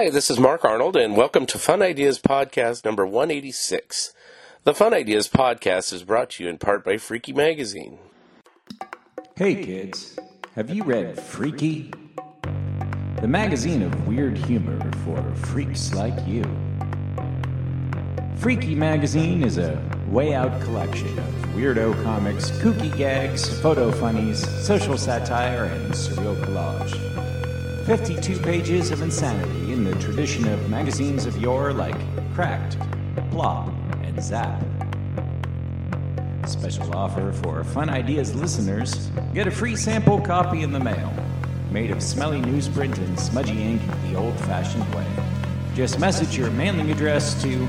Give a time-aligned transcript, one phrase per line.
[0.00, 4.14] Hi, this is Mark Arnold, and welcome to Fun Ideas Podcast number 186.
[4.64, 7.98] The Fun Ideas Podcast is brought to you in part by Freaky Magazine.
[9.36, 10.18] Hey kids,
[10.54, 11.92] have you read Freaky?
[13.20, 16.44] The magazine of weird humor for freaks like you.
[18.36, 19.78] Freaky Magazine is a
[20.08, 27.29] way out collection of weirdo comics, kooky gags, photo funnies, social satire, and surreal collage.
[27.90, 31.96] 52 pages of insanity in the tradition of magazines of yore like
[32.36, 32.78] Cracked,
[33.32, 33.68] Plop,
[34.04, 34.62] and Zap.
[36.46, 41.12] Special offer for Fun Ideas listeners get a free sample copy in the mail,
[41.72, 45.06] made of smelly newsprint and smudgy ink the old fashioned way.
[45.74, 47.66] Just message your mailing address to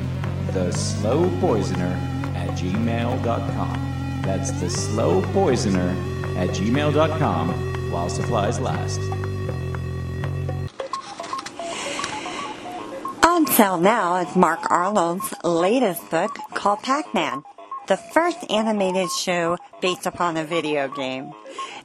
[0.52, 2.00] the slow poisoner
[2.36, 4.22] at gmail.com.
[4.24, 5.90] That's the slow poisoner
[6.38, 9.02] at gmail.com while supplies last.
[13.52, 17.44] Sale now is Mark Arnold's latest book called Pac-Man,
[17.88, 21.34] the first animated show based upon a video game.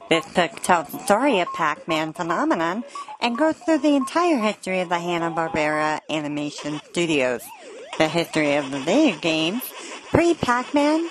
[0.07, 2.85] This book tells the story of Pac-Man phenomenon
[3.19, 7.43] and goes through the entire history of the Hanna-Barbera Animation Studios,
[7.97, 9.61] the history of the video games,
[10.09, 11.09] pre-Pac-Man,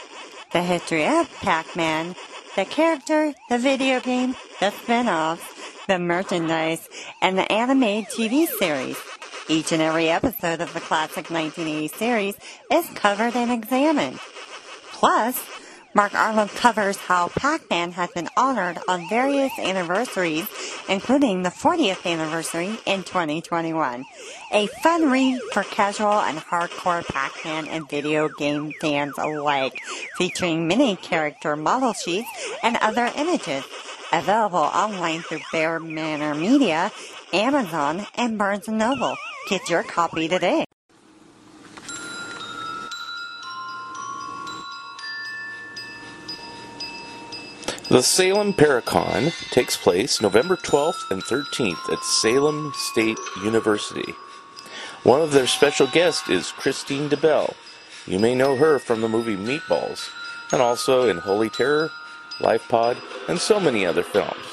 [0.53, 2.17] the history of Pac-Man,
[2.57, 5.45] the character, the video game, the spin-offs,
[5.87, 6.89] the merchandise,
[7.21, 8.97] and the animated TV series.
[9.49, 12.37] Each and every episode of the classic 1980 series
[12.73, 14.19] is covered and examined.
[14.91, 15.41] Plus,
[15.95, 20.47] Mark Arnold covers how Pac-Man has been honored on various anniversaries,
[20.89, 24.05] including the 40th anniversary in 2021.
[24.53, 29.81] A fun read for casual and hardcore Pac-Man and video game fans alike,
[30.17, 32.29] featuring mini character model sheets
[32.63, 33.65] and other images.
[34.13, 36.93] Available online through Bear Manor Media,
[37.33, 39.17] Amazon, and Barnes & Noble.
[39.47, 40.65] Get your copy today.
[47.89, 54.15] The Salem Paracon takes place November 12th and 13th at Salem State University.
[55.05, 57.55] One of their special guests is Kristine DeBell.
[58.05, 60.11] You may know her from the movie Meatballs,
[60.53, 61.93] and also in Holy Terror,
[62.41, 62.97] Life Pod,
[63.29, 64.45] and so many other films.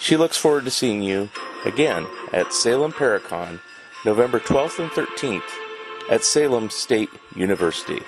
[0.00, 1.30] She looks forward to seeing you
[1.64, 3.60] again at Salem Paracon
[4.04, 5.42] November 12th and 13th
[6.10, 8.00] at Salem State University.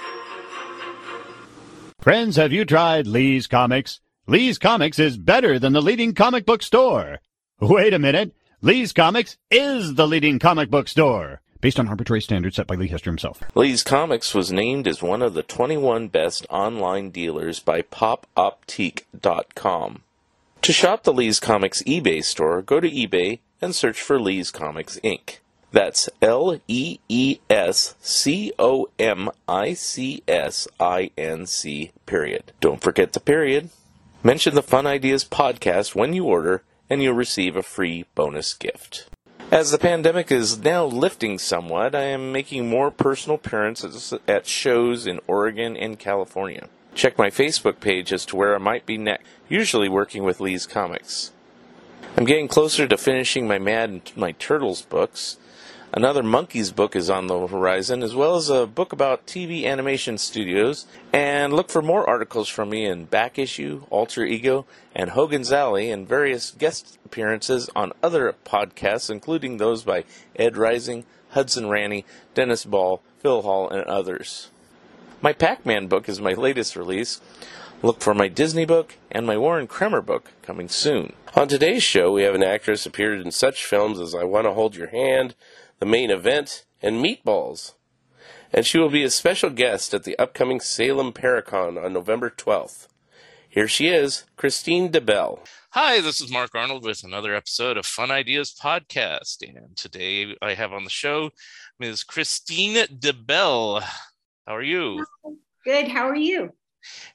[2.00, 4.00] Friends, have you tried Lee's Comics?
[4.26, 7.18] Lee's Comics is better than the leading comic book store.
[7.60, 8.34] Wait a minute.
[8.62, 11.42] Lee's Comics is the leading comic book store.
[11.60, 13.42] Based on arbitrary standards set by Lee Hester himself.
[13.54, 20.02] Lee's Comics was named as one of the 21 best online dealers by popoptique.com.
[20.62, 24.98] To shop the Lee's Comics eBay store, go to eBay and search for Lee's Comics
[25.04, 25.36] Inc.
[25.72, 32.52] That's L E E S C O M I C S I N C, period.
[32.60, 33.70] Don't forget the period.
[34.22, 39.06] Mention the Fun Ideas podcast when you order, and you'll receive a free bonus gift.
[39.50, 45.06] As the pandemic is now lifting somewhat, I am making more personal appearances at shows
[45.06, 46.68] in Oregon and California.
[46.94, 50.66] Check my Facebook page as to where I might be next, usually working with Lee's
[50.66, 51.32] Comics.
[52.16, 55.38] I'm getting closer to finishing my Mad and my Turtles books.
[55.94, 60.16] Another Monkees book is on the horizon, as well as a book about TV animation
[60.16, 60.86] studios.
[61.12, 65.90] And look for more articles from me in Back Issue, Alter Ego, and Hogan's Alley,
[65.90, 70.04] and various guest appearances on other podcasts, including those by
[70.34, 74.50] Ed Rising, Hudson Ranny, Dennis Ball, Phil Hall, and others.
[75.20, 77.20] My Pac Man book is my latest release.
[77.82, 81.12] Look for my Disney book and my Warren Kremer book coming soon.
[81.34, 84.52] On today's show, we have an actress appeared in such films as I Want to
[84.52, 85.34] Hold Your Hand,
[85.82, 87.72] The Main Event, and Meatballs.
[88.52, 92.86] And she will be a special guest at the upcoming Salem Paracon on November 12th.
[93.48, 95.40] Here she is, Kristine DeBell.
[95.70, 99.38] Hi, this is Mark Arnold with another episode of Fun Ideas Podcast.
[99.42, 101.30] And today I have on the show
[101.80, 102.04] Ms.
[102.04, 103.82] Kristine DeBell.
[104.46, 105.04] How are you?
[105.64, 105.88] Good.
[105.88, 106.52] How are you?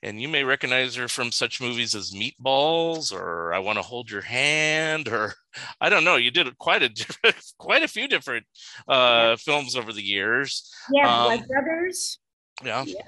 [0.03, 4.09] And you may recognize her from such movies as Meatballs or I Want to Hold
[4.09, 5.33] Your Hand or
[5.81, 6.15] I don't know.
[6.15, 8.45] You did quite a different, quite a few different
[8.87, 10.71] uh, films over the years.
[10.91, 12.19] Yeah, Um, Blood Brothers.
[12.63, 12.83] Yeah.
[12.85, 13.01] Yeah.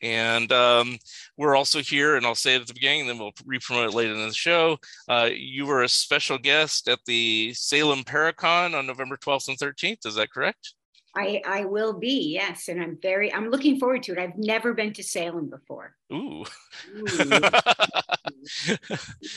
[0.00, 0.98] And um,
[1.36, 4.12] we're also here, and I'll say it at the beginning, then we'll re-promote it later
[4.12, 4.78] in the show.
[5.08, 10.04] Uh, you were a special guest at the Salem Paracon on November 12th and 13th.
[10.06, 10.74] Is that correct?
[11.14, 14.18] I I will be yes, and I'm very I'm looking forward to it.
[14.18, 15.94] I've never been to Salem before.
[16.12, 16.44] Ooh.
[16.96, 17.06] Ooh,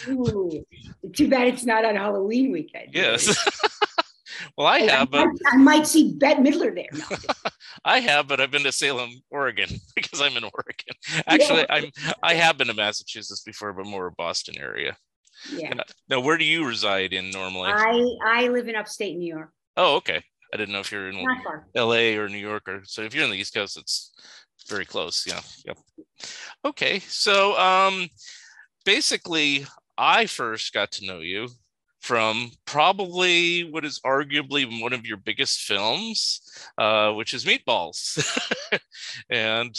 [0.09, 0.65] ooh.
[1.13, 2.91] Too bad it's not on Halloween weekend.
[2.93, 3.27] yes.
[4.57, 6.87] well, I have, but I might see Bette Midler there.
[6.93, 7.17] No,
[7.85, 10.95] I have, but I've been to Salem, Oregon, because I'm in Oregon.
[11.27, 11.91] Actually, I'm
[12.23, 14.95] I have been to Massachusetts before, but more Boston area.
[15.51, 15.73] yeah.
[15.77, 17.69] Uh, now, where do you reside in normally?
[17.69, 19.51] I I live in upstate New York.
[19.75, 20.23] oh, okay.
[20.55, 21.17] I didn't know if you're in
[21.75, 24.13] LA or New York or so if you're in the East Coast, it's
[24.69, 25.25] very close.
[25.27, 25.41] Yeah.
[25.65, 25.77] Yep.
[26.63, 26.99] Okay.
[26.99, 28.07] So um
[28.85, 29.65] basically
[29.97, 31.49] I first got to know you
[31.99, 36.39] from probably what is arguably one of your biggest films,
[36.77, 38.25] uh, which is Meatballs.
[39.29, 39.77] and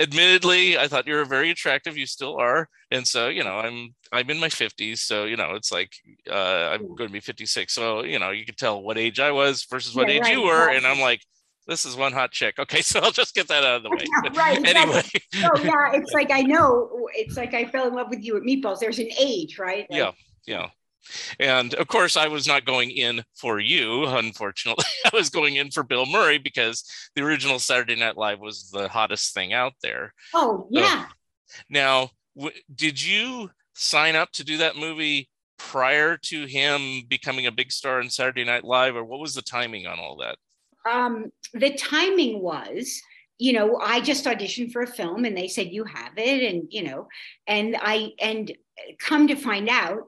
[0.00, 1.96] admittedly, I thought you were very attractive.
[1.96, 2.68] You still are.
[2.90, 4.98] And so, you know, I'm I'm in my 50s.
[5.00, 5.92] So, you know, it's like
[6.30, 7.72] uh, I'm going to be 56.
[7.72, 10.32] So, you know, you can tell what age I was versus what Yeah, age right,
[10.32, 10.66] you were.
[10.66, 10.76] right.
[10.76, 11.20] And I'm like,
[11.66, 12.58] this is one hot chick.
[12.58, 14.04] Okay, so I'll just get that out of the way.
[14.34, 14.70] Right, exactly.
[14.70, 15.02] anyway,
[15.44, 17.08] Oh yeah, it's like I know.
[17.14, 18.80] It's like I fell in love with you at Meatballs.
[18.80, 19.86] There's an age, right?
[19.90, 20.10] Like, yeah,
[20.46, 20.68] yeah.
[21.38, 24.84] And of course, I was not going in for you, unfortunately.
[25.04, 28.88] I was going in for Bill Murray because the original Saturday Night Live was the
[28.88, 30.14] hottest thing out there.
[30.34, 31.06] Oh yeah.
[31.68, 37.52] Now, w- did you sign up to do that movie prior to him becoming a
[37.52, 40.36] big star in Saturday Night Live, or what was the timing on all that?
[40.88, 43.00] um, the timing was
[43.38, 46.68] you know i just auditioned for a film and they said you have it and
[46.70, 47.08] you know
[47.46, 48.52] and i and
[48.98, 50.02] come to find out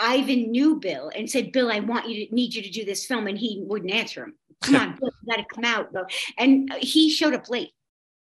[0.00, 3.04] ivan knew bill and said bill i want you to need you to do this
[3.06, 5.88] film and he wouldn't answer him come on bill you gotta come out
[6.38, 7.70] and he showed up late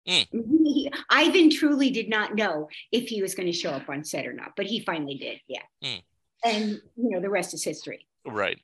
[0.07, 0.27] Mm.
[0.31, 4.27] He- ivan truly did not know if he was going to show up on set
[4.27, 6.01] or not but he finally did yeah Mm.
[6.44, 8.57] and you know the rest is history Right.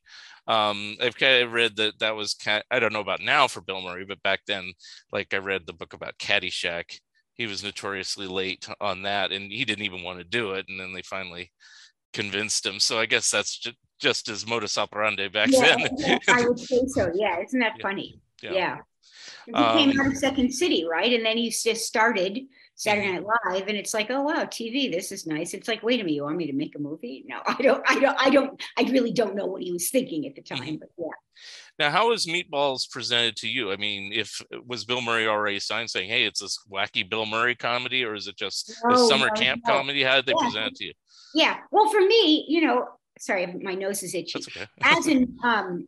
[0.48, 2.64] Um, I've kind of read that that was kind.
[2.72, 4.74] I don't know about now for Bill Murray, but back then,
[5.12, 7.00] like I read the book about Caddyshack.
[7.36, 10.66] He was notoriously late on that, and he didn't even want to do it.
[10.68, 11.52] And then they finally
[12.14, 12.80] convinced him.
[12.80, 16.24] So I guess that's just, just his modus operandi back yeah, then.
[16.30, 17.82] i would say so yeah isn't that Yeah.
[17.82, 18.52] funny Yeah.
[18.54, 18.78] Yeah.
[19.46, 21.12] He Um, came out of Second City, right?
[21.14, 22.40] And then he just started
[22.76, 23.16] Saturday Mm-hmm.
[23.24, 25.54] Night Live, and it's like, oh wow, TV, this is nice.
[25.54, 27.24] It's like, wait a minute, you want me to make a movie?
[27.28, 30.26] No, I don't, I don't, I don't, I really don't know what he was thinking
[30.28, 30.64] at the Mm-hmm.
[30.64, 30.78] time.
[30.80, 31.08] But yeah,
[31.80, 33.72] Now, how was Meatballs presented to you?
[33.72, 37.56] I mean, if was Bill Murray already signed saying, "Hey, it's this wacky Bill Murray
[37.56, 39.74] comedy," or is it just a No, summer no, camp no.
[39.74, 40.04] comedy?
[40.04, 40.46] How did they Yeah.
[40.46, 40.94] present it to you?
[41.34, 41.58] Yeah.
[41.72, 42.88] Well, for me, you know,
[43.20, 44.40] sorry, my nose is itchy.
[44.40, 44.68] Okay.
[44.84, 45.88] As an um,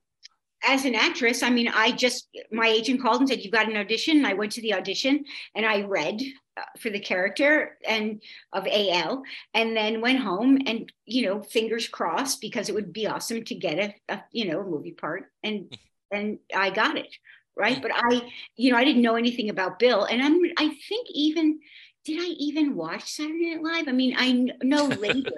[0.66, 3.78] as an actress, I mean, I just my agent called and said, "You've got an
[3.78, 5.26] audition." And I went to the audition
[5.56, 6.22] and I read
[6.56, 8.22] uh, for the character and
[8.54, 9.24] of AL,
[9.54, 13.56] and then went home and you know, fingers crossed because it would be awesome to
[13.56, 13.78] get
[14.10, 15.76] a, a you know a movie part, and
[16.12, 17.14] and I got it
[17.58, 17.82] right.
[17.82, 18.22] But I,
[18.56, 21.60] you know, I didn't know anything about Bill, and I'm I think even
[22.06, 23.88] did I even watch Saturday Night Live?
[23.88, 25.32] I mean, I know later.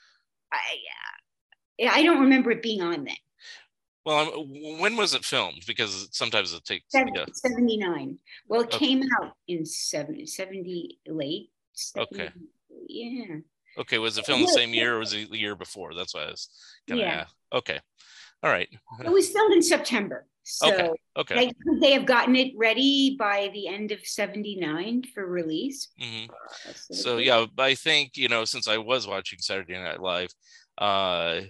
[0.52, 0.58] I
[1.90, 3.16] I don't remember it being on then.
[4.04, 4.46] Well,
[4.80, 5.62] when was it filmed?
[5.66, 6.86] Because sometimes it takes.
[6.88, 7.24] Seven- Yeah.
[7.32, 8.18] 79.
[8.48, 8.78] Well, it Okay.
[8.78, 11.50] came out in 70, 70 late.
[11.96, 12.30] Okay.
[12.88, 13.36] Yeah.
[13.78, 15.94] Okay, was it filmed the same year or was it the year before?
[15.94, 16.48] That's why I was
[16.88, 17.20] gonna Yeah.
[17.22, 17.34] ask.
[17.52, 17.80] Okay.
[18.42, 18.68] All right.
[19.04, 20.26] It was filmed in September.
[20.42, 20.90] So Okay.
[21.16, 21.52] Okay.
[21.64, 25.88] could they have gotten it ready by the end of 79 for release?
[26.00, 26.24] hmm
[26.64, 30.30] That's So yeah, but I think you know since I was watching Saturday Night Live,
[30.78, 31.42] uh,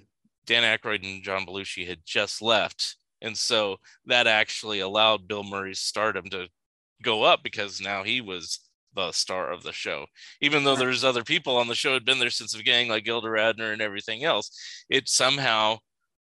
[0.45, 5.81] Dan Aykroyd and John Belushi had just left, and so that actually allowed Bill Murray's
[5.81, 6.49] stardom to
[7.03, 8.61] go up because now he was
[8.95, 10.07] the star of the show.
[10.41, 13.05] Even though there's other people on the show had been there since the beginning, like
[13.05, 14.51] Gilda Radner and everything else,
[14.91, 15.79] it somehow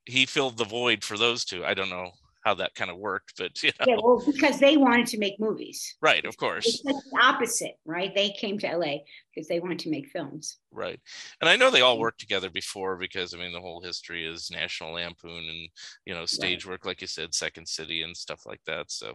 [0.06, 1.64] he filled the void for those two.
[1.64, 2.10] I don't know
[2.44, 5.40] how that kind of worked, but you know, Yeah, well, because they wanted to make
[5.40, 5.96] movies.
[6.02, 6.66] right, of course.
[6.66, 8.14] It's like the opposite, right?
[8.14, 8.98] They came to LA
[9.34, 10.58] because they wanted to make films.
[10.70, 11.00] Right.
[11.40, 14.50] And I know they all worked together before because I mean the whole history is
[14.50, 15.68] National Lampoon and
[16.04, 18.90] you know stage work like you said Second City and stuff like that.
[18.90, 19.14] So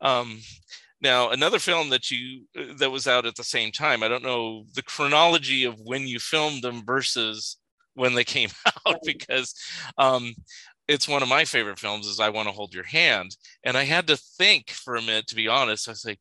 [0.00, 0.40] um
[1.00, 4.02] now another film that you uh, that was out at the same time.
[4.02, 7.58] I don't know the chronology of when you filmed them versus
[7.98, 8.50] when they came
[8.86, 9.54] out because
[9.98, 10.34] um
[10.88, 13.84] it's one of my favorite films is I Want to Hold Your Hand and I
[13.84, 15.88] had to think for a minute to be honest.
[15.88, 16.18] I was like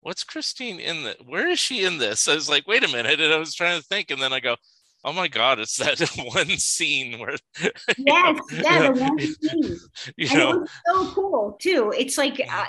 [0.00, 1.16] what's Kristine in the?
[1.26, 2.28] Where is she in this?
[2.28, 4.40] I was like, wait a minute, and I was trying to think, and then I
[4.40, 4.56] go,
[5.04, 6.00] oh my god, it's that
[6.34, 7.36] one scene where.
[7.98, 9.76] Yes, yeah, the one scene.
[10.16, 11.92] You and know, it was so cool too.
[11.96, 12.64] It's like, uh,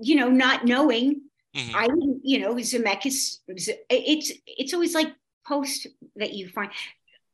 [0.00, 1.20] you know, not knowing.
[1.56, 1.74] mhm.
[1.74, 1.88] I
[2.22, 3.38] you know, Zemeckis.
[3.48, 5.12] It's it's always like
[5.46, 5.86] post
[6.16, 6.70] that you find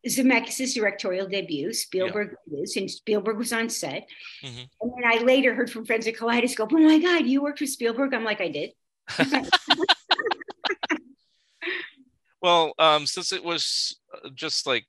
[0.06, 1.72] Zemeckis' directorial debut.
[1.72, 4.08] Spielberg is, and Spielberg was on set.
[4.42, 4.68] Mhm.
[4.80, 7.70] And then I later heard from friends at Kaleidoscope, "Oh my God, you worked with
[7.70, 8.72] Spielberg!" I'm like, I did.
[12.42, 14.84] Well, um, since it was uh, just like,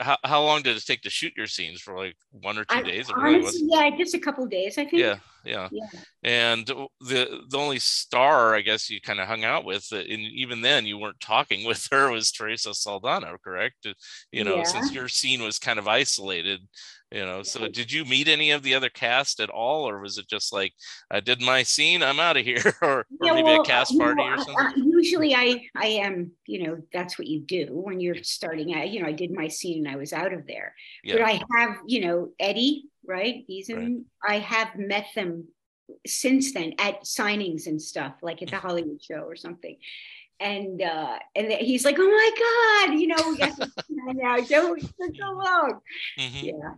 [0.00, 2.76] how, how long did it take to shoot your scenes for like one or two
[2.76, 3.08] I, days?
[3.08, 3.46] It really was.
[3.46, 5.02] honestly, yeah, just a couple days, I think.
[5.02, 5.68] Yeah, yeah.
[5.70, 5.86] Yeah.
[6.22, 6.66] And
[7.00, 10.60] the the only star I guess you kind of hung out with, uh, and even
[10.60, 13.86] then you weren't talking with her, was Teresa Saldana, correct?
[14.30, 16.60] You know, since your scene was kind of isolated,
[17.12, 17.42] you know.
[17.42, 20.52] So did you meet any of the other cast at all, or was it just
[20.52, 20.72] like
[21.10, 23.92] I did my scene, I'm out of here, or, or Yeah, maybe well, a cast
[23.92, 24.56] you know, party or something?
[24.58, 28.88] I- usually I I am, you know, that's what you do when you're starting out.
[28.88, 30.74] You know, I did my scene and I was out of there.
[31.06, 33.44] But I have, you know, Eddie, right?
[33.46, 35.48] He's in I have met them
[36.06, 39.76] since then at signings and stuff, like at the Hollywood show or something.
[40.40, 44.74] And uh and he's like, Oh my God, you know, we got to now so
[44.76, 45.80] for so long.
[46.18, 46.42] Mhm.
[46.42, 46.74] Yeah.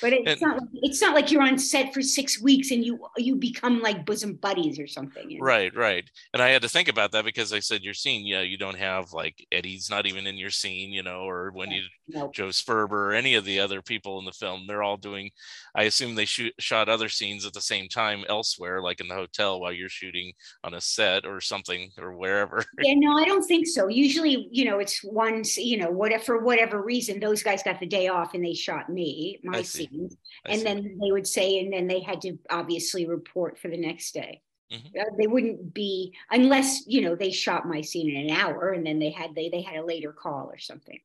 [0.00, 2.98] But it's And- not it's not like you're on set for six weeks and you
[3.16, 5.30] you become like bosom buddies or something.
[5.30, 5.44] you know?
[5.44, 6.08] Right, right.
[6.32, 8.78] And I had to think about that because I said your scene, yeah, you don't
[8.78, 12.30] have like Eddie's not even in your scene, you know, or when you No.
[12.34, 14.66] Joe Sperber or any of the other people in the film.
[14.66, 15.30] They're all doing.
[15.74, 19.14] I assume they shoot shot other scenes at the same time elsewhere, like in the
[19.14, 20.32] hotel while you're shooting
[20.64, 22.64] on a set or something or wherever.
[22.82, 23.88] Yeah, no, I don't think so.
[23.88, 27.86] Usually, you know, it's one, you know, whatever for whatever reason, those guys got the
[27.86, 30.64] day off and they shot me, my scenes, and see.
[30.64, 34.42] then they would say, and then they had to obviously report for the next day.
[34.72, 35.00] Mhm.
[35.00, 38.84] Uh, they wouldn't be unless you know they shot my scene in an hour, and
[38.84, 41.00] then they had they they had a later call or something.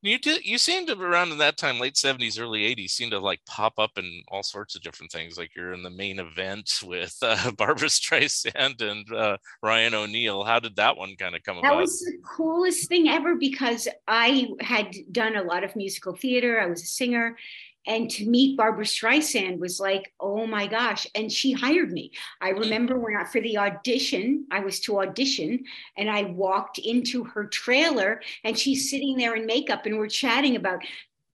[0.00, 0.44] You did.
[0.44, 3.80] You seemed to around in that time, late seventies, early eighties, seem to like pop
[3.80, 5.36] up in all sorts of different things.
[5.36, 10.44] Like you're in the main event with uh, Barbra Streisand and uh, Ryan O'Neal.
[10.44, 11.74] How did that one kind of come That about?
[11.74, 16.60] That was the coolest thing ever because I had done a lot of musical theater.
[16.60, 17.36] I was a singer.
[17.86, 21.06] And to meet Barbra Streisand was like, oh my gosh.
[21.14, 22.12] And she hired me.
[22.40, 25.64] I remember when I, for the audition, I was to audition
[25.96, 30.56] and I walked into her trailer and she's sitting there in makeup and we're chatting
[30.56, 30.82] about,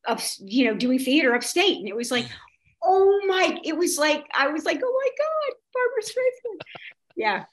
[0.06, 1.78] up, you know, doing theater upstate.
[1.78, 2.26] And it was like,
[2.82, 6.60] oh my, it was like, I was like, oh my God, Barbra Streisand.
[7.16, 7.44] Yeah.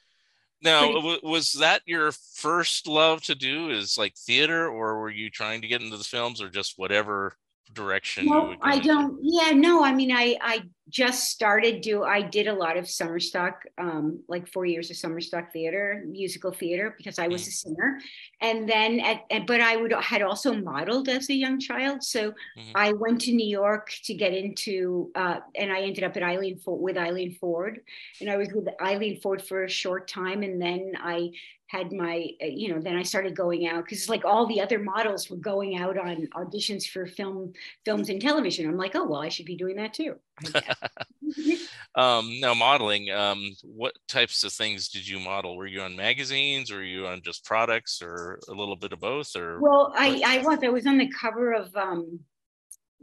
[0.62, 3.70] Now, pretty- was that your first love to do?
[3.70, 7.36] Is like theater, or were you trying to get into the films, or just whatever
[7.74, 8.24] direction?
[8.24, 9.18] you No, I don't.
[9.22, 9.84] Yeah, no.
[9.84, 12.04] I mean, I I just started do.
[12.04, 16.04] I did a lot of summer stock, um, like four years of summer stock theater,
[16.06, 17.98] musical theater, because I was a singer,
[18.42, 22.02] and then at, and- but I would had also modeled as a young child.
[22.04, 22.72] So Mhm.
[22.74, 26.58] I went to New York to get into, uh, and I ended up at Eileen
[26.58, 27.80] Ford with Eileen Ford,
[28.20, 31.30] and I was with Eileen Ford for a short time, and then I
[31.68, 34.78] had my, uh, you know, then I started going out because like all the other
[34.78, 37.54] models were going out on auditions for film
[37.86, 38.68] films and television.
[38.68, 40.16] I'm like, oh well, I should be doing that too.
[40.54, 40.74] I.
[41.94, 43.10] Um, now, modeling.
[43.10, 45.56] Um, what types of things did you model?
[45.56, 46.70] Were you on magazines?
[46.70, 49.36] Or were you on just products, or a little bit of both?
[49.36, 52.20] Or well, I I was I was on the cover of um,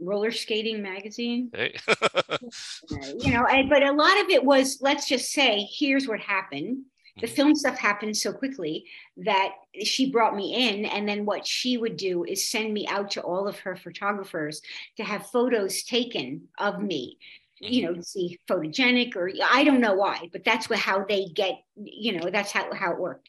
[0.00, 1.50] roller skating magazine.
[1.54, 1.76] Hey.
[2.90, 6.84] you know, and, but a lot of it was let's just say here's what happened.
[7.20, 8.86] The film stuff happened so quickly
[9.18, 13.10] that she brought me in, and then what she would do is send me out
[13.12, 14.62] to all of her photographers
[14.96, 17.18] to have photos taken of me.
[17.62, 21.26] You know, to see photogenic, or I don't know why, but that's what how they
[21.26, 21.62] get.
[21.76, 23.28] You know, that's how how it worked.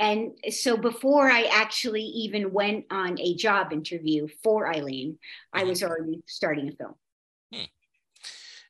[0.00, 5.20] And so before I actually even went on a job interview for Eileen,
[5.52, 5.68] I Mhm.
[5.68, 6.94] was already starting a film.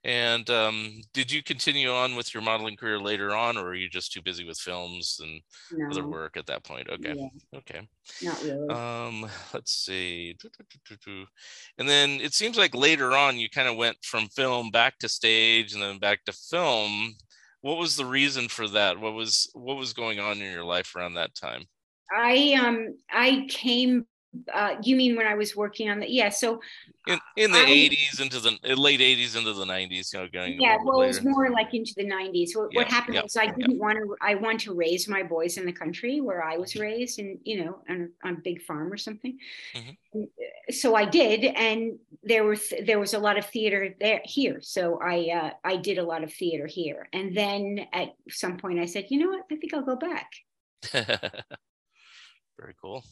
[0.05, 3.89] And um, did you continue on with your modeling career later on, or are you
[3.89, 5.41] just too busy with films and
[5.91, 6.89] other work at that point?
[6.89, 7.89] Okay, yeah, okay.
[8.23, 8.69] not really.
[8.69, 10.37] Um, let's see.
[11.79, 15.09] And then it seems like later on you kind of went from film back to
[15.09, 17.15] stage and then back to film.
[17.61, 18.99] What was the reason for that?
[19.01, 21.65] What was what was going on in your life around that time?
[22.17, 24.07] I um I came
[24.53, 26.11] uh, you mean when I was working on the?
[26.11, 26.29] Yeah.
[26.29, 26.61] So
[27.07, 30.61] in in the I- 80s into the late 80s into the 90s, you know, going
[30.61, 32.55] yeah, well, it was more like into the '90s.
[32.55, 34.17] What, Yeah, what happened yeah, was I didn't want to.
[34.21, 37.65] I want to raise my boys in the country where I was raised, and you
[37.65, 39.39] know, on, on a big farm or something.
[39.75, 39.97] Mhm.
[40.15, 40.27] Uh,
[40.73, 44.61] So I did, and there was there was a lot of theater there here.
[44.61, 48.79] So I uh, I did a lot of theater here, and then at some point
[48.81, 50.31] I said, you know what, I think I'll go back.
[52.59, 53.05] Very cool.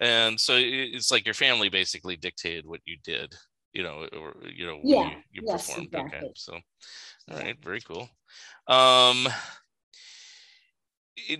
[0.00, 3.34] And so it's like your family basically dictated what you did,
[3.72, 5.94] you know, or you know, Yeah, you, you yes, performed.
[5.94, 6.24] Okay.
[6.34, 6.54] So
[7.30, 8.08] all right, very cool.
[8.68, 9.28] Um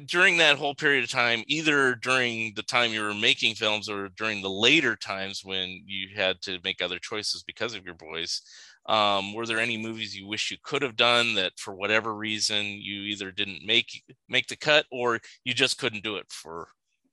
[0.04, 4.08] during that whole period of time, either during the time you were making films or
[4.10, 8.42] during the later times when you had to make other choices because of your boys,
[8.86, 12.66] um, were there any movies you wish you could have done that for whatever reason
[12.66, 16.68] you either didn't make make the cut or you just couldn't do it for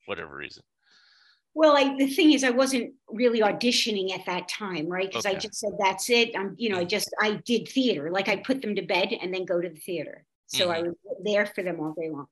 [0.06, 0.64] whatever reason?
[1.58, 5.08] Well, I, the thing is, I wasn't really auditioning at that time, right?
[5.08, 6.38] Because I just said, that's it.
[6.38, 6.90] I'm, you know, I mm-hmm.
[6.90, 8.12] just, I did theater.
[8.12, 10.24] Like I put them to bed and then go to the theater.
[10.48, 10.88] So I mm-hmm.
[10.88, 12.28] was there for them all day long.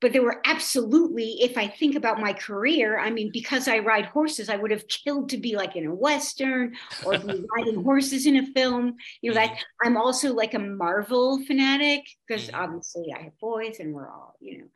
[0.00, 4.06] But there were absolutely, if I think about my career, I mean, because I ride
[4.06, 8.26] horses, I would have killed to be like in a Western or be riding horses
[8.26, 8.96] in a film.
[9.20, 9.86] You know, that mm-hmm.
[9.88, 12.54] I'm also like a Marvel fanatic because Mhm.
[12.54, 14.68] obviously I have boys and we're all, you know,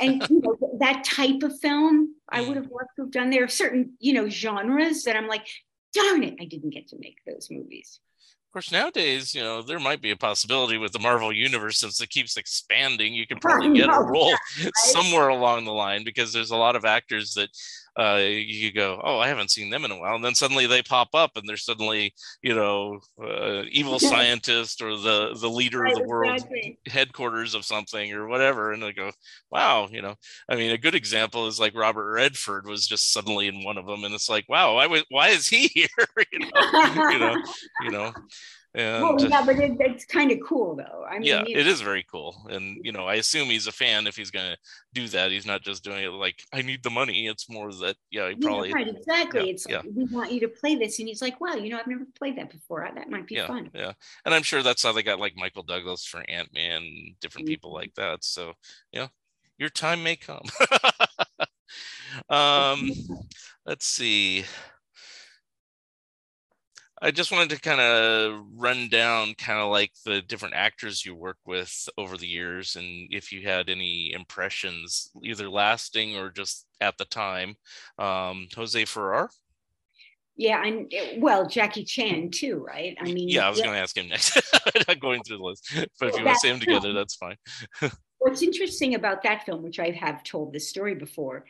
[0.00, 2.62] and you know, that type of film I would mm.
[2.62, 3.30] have loved to have done.
[3.30, 5.46] There are certain, you know, genres that I'm like,
[5.92, 8.00] darn it, I didn't get to make those movies.
[8.58, 12.10] Course, nowadays, you know, there might be a possibility with the Marvel universe since it
[12.10, 13.14] keeps expanding.
[13.14, 14.34] You can oh, probably get a role
[14.74, 17.50] somewhere along the line because there's a lot of actors that
[17.98, 20.82] uh, you go, oh, I haven't seen them in a while, and then suddenly they
[20.82, 25.94] pop up and they're suddenly, you know, uh, evil scientist or the the leader of
[25.94, 26.78] the world exactly.
[26.86, 29.10] headquarters of something or whatever, and they go,
[29.50, 30.14] wow, you know,
[30.48, 33.86] I mean, a good example is like Robert Redford was just suddenly in one of
[33.86, 35.88] them, and it's like, wow, why was why is he here?
[36.32, 37.42] you know, you know,
[37.82, 38.12] you know.
[38.78, 41.04] And well, yeah, but it, it's kind of cool though.
[41.04, 42.46] I mean, yeah, you know, is very cool.
[42.48, 44.56] And you know, I assume he's a fan if he's gonna
[44.94, 45.32] do that.
[45.32, 47.26] He's not just doing it like I need the money.
[47.26, 49.46] It's more that yeah, he yeah, probably right, exactly.
[49.46, 49.78] yeah, it's yeah.
[49.78, 52.06] like, we want you to play this, and he's like, "Wow, you know, I've never
[52.16, 52.88] played that before.
[52.94, 53.94] That might be yeah, fun." yeah.
[54.24, 57.72] And I'm sure that's how they got like Michael Douglas for Ant Man, different people
[57.72, 57.74] Mhm.
[57.74, 58.22] like that.
[58.22, 58.52] So
[58.92, 59.08] yeah,
[59.58, 60.44] your time may come.
[62.30, 62.92] um,
[63.66, 64.44] let's see.
[67.00, 71.14] I just wanted to kind of run down kind of like the different actors you
[71.14, 76.66] work with over the years and if you had any impressions, either lasting or just
[76.80, 77.56] at the time.
[77.98, 79.30] Um, Jose Ferrer.
[80.36, 82.96] Yeah, and well, Jackie Chan too, right?
[83.00, 84.40] I mean, Yeah, I was going to ask him next.
[84.88, 87.36] Not going through the list, but if you want to say them together, that's fine.
[88.18, 91.44] what's interesting about that film, which I have told this story before,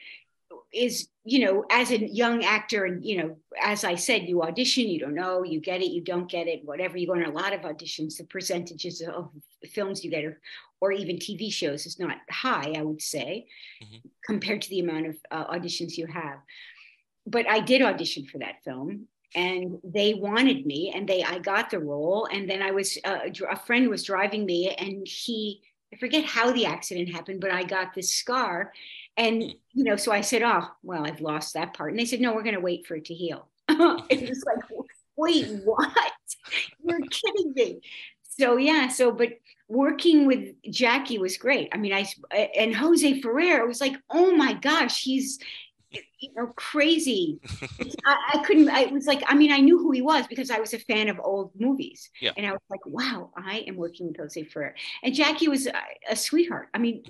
[0.73, 4.89] is you know, as a young actor, and you know, as I said, you audition,
[4.89, 6.97] you don't know, you get it, you don't get it, whatever.
[6.97, 8.17] You go on a lot of auditions.
[8.17, 9.31] The percentages of
[9.71, 10.41] films you get, or,
[10.81, 13.47] or even TV shows, is not high, I would say,
[13.83, 14.01] Mhm.
[14.25, 16.39] compared to the amount of uh, auditions you have.
[17.27, 21.69] But I did audition for that film, and they wanted me and they i got
[21.69, 23.19] the role and then i was uh,
[23.51, 25.61] a friend was driving me and he
[25.93, 28.73] i forget how the accident happened but i got this scar
[29.19, 29.43] and
[29.75, 31.91] you know so i said oh well i've lost that part.
[31.91, 33.49] And they said no we're going to wait for it to heal.
[33.69, 34.65] It was like
[35.17, 36.13] wait what?
[36.83, 37.81] You're kidding me.
[38.23, 39.31] So yeah so but
[39.69, 41.69] working with jackie was great.
[41.73, 42.07] I mean i
[42.57, 45.39] and jose ferrer was like oh my gosh he's
[46.21, 47.41] you know crazy.
[48.07, 50.61] I, I couldn't i was like i mean i knew who he was because i
[50.61, 52.11] was a fan of old movies.
[52.21, 52.33] Yeah.
[52.37, 54.75] and i was like wow i am working with jose ferrer.
[55.03, 55.73] And jackie was a,
[56.11, 56.69] a sweetheart.
[56.73, 57.03] I mean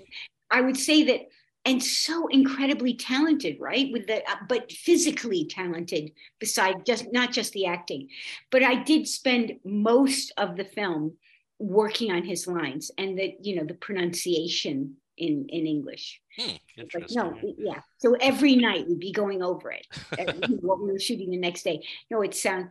[0.51, 1.29] i would say that
[1.65, 7.53] and so incredibly talented right with the uh, but physically talented beside just not just
[7.53, 8.09] the acting
[8.51, 11.13] but i did spend most of the film
[11.59, 16.55] working on his lines and the you know the pronunciation in in english Hmm,
[16.95, 17.81] like, no, yeah.
[17.99, 19.87] So every night we'd be going over it,
[20.19, 20.25] uh,
[20.61, 21.83] what we were shooting the next day.
[22.11, 22.69] No, it sound,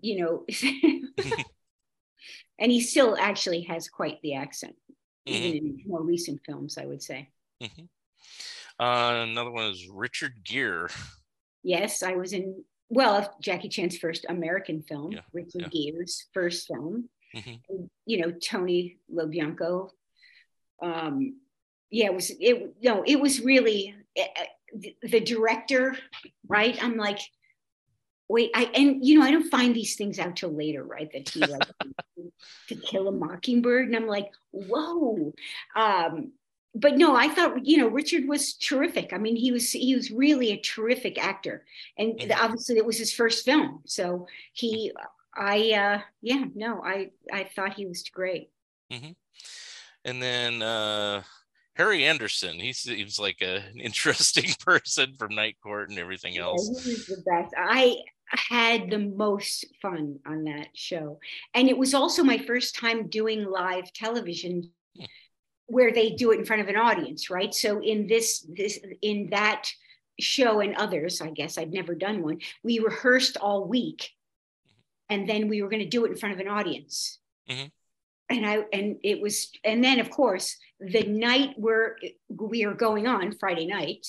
[0.00, 0.44] you know,
[2.58, 4.76] and he still actually has quite the accent,
[5.26, 7.30] Mhm, even in more recent films, I would say.
[7.62, 7.88] Mhm.
[8.80, 10.88] Uh, another one is Richard Gere.
[11.62, 15.92] Yes, I was in, well, Jackie Chan's first American film, Yeah, Richard yeah.
[15.92, 17.60] Gere's first film, Mhm.
[18.06, 19.90] you know, Tony LoBianco.
[20.82, 21.40] Um,
[21.90, 24.24] yeah, it was, it, no, it was really uh,
[24.74, 25.96] the, the director,
[26.48, 26.82] right?
[26.82, 27.20] I'm like,
[28.28, 31.10] wait, I, and you know, I don't find these things out till later, right?
[31.12, 31.68] That he like
[32.68, 33.86] to kill a mockingbird.
[33.86, 35.34] And I'm like, whoa.
[35.76, 36.32] Um,
[36.74, 39.12] but no, I thought you know Richard was terrific.
[39.12, 41.64] I mean, he was he was really a terrific actor,
[41.98, 44.92] and obviously it was his first film, so he,
[45.34, 48.50] I, uh, yeah, no, I I thought he was great.
[50.04, 51.22] And then uh,
[51.74, 56.42] Harry Anderson, he seems like a, an interesting person from Night Court and everything Yeah,
[56.42, 56.70] else.
[56.84, 57.54] he was the best.
[57.56, 61.18] I had the most fun on that show,
[61.54, 65.04] and it was also my first time doing live television, Hmm.
[65.72, 67.54] Where they do it in front of an audience, right?
[67.54, 69.70] So in this this in that
[70.20, 72.40] show and others, I guess I'd never done one.
[72.62, 74.10] We rehearsed all week,
[75.08, 77.18] and then we were going to do it in front of an audience.
[77.48, 77.70] Mhm.
[78.28, 81.96] And I and it was and then of course the night where
[82.28, 84.06] we are going on Friday night,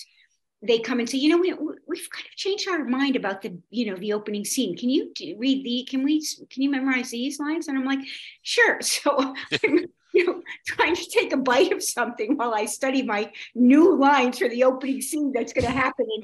[0.62, 1.54] they come and say, you know, we,
[1.88, 4.76] we've kind of changed our mind about the, you know, the opening scene.
[4.76, 7.67] Can you read the, can we, can you memorize these lines?
[7.67, 7.99] And I'm like,
[8.41, 8.80] sure.
[8.82, 9.36] So
[10.17, 14.38] you know, trying to take a bite of something while I study my new lines
[14.38, 16.23] for the opening scene that's going to happen in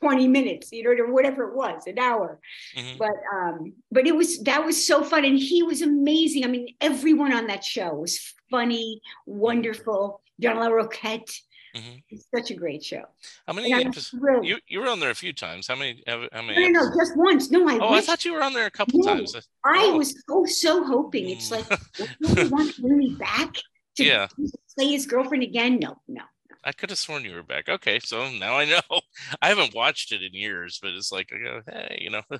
[0.00, 2.40] 20 minutes, you know, or whatever it was, an hour.
[2.76, 2.98] Mhm.
[2.98, 5.24] But, um, but it was, that was so fun.
[5.24, 6.44] And he was amazing.
[6.44, 10.20] I mean, everyone on that show was funny, wonderful.
[10.40, 11.32] John Larroquette.
[11.74, 12.02] Mhm.
[12.10, 13.04] It's such a great show.
[13.46, 13.72] How many?
[13.72, 14.44] Episodes- thrilled.
[14.46, 15.66] You you were on there a few times.
[15.68, 16.02] How many?
[16.06, 16.68] How, many?
[16.70, 17.50] No, no, just once.
[17.50, 19.14] No, I Oh, I thought you were on there a couple No.
[19.14, 19.34] times.
[19.64, 19.96] I Oh.
[19.96, 21.30] was so so hoping.
[21.30, 23.54] It's like, don't you want Louis back
[23.96, 24.28] to Yeah.
[24.76, 25.78] play his girlfriend again?
[25.78, 26.22] No, no.
[26.64, 27.68] I could have sworn you were back.
[27.68, 28.80] Okay, so now I know.
[29.42, 32.22] I haven't watched it in years, but it's like, I go, hey, you know.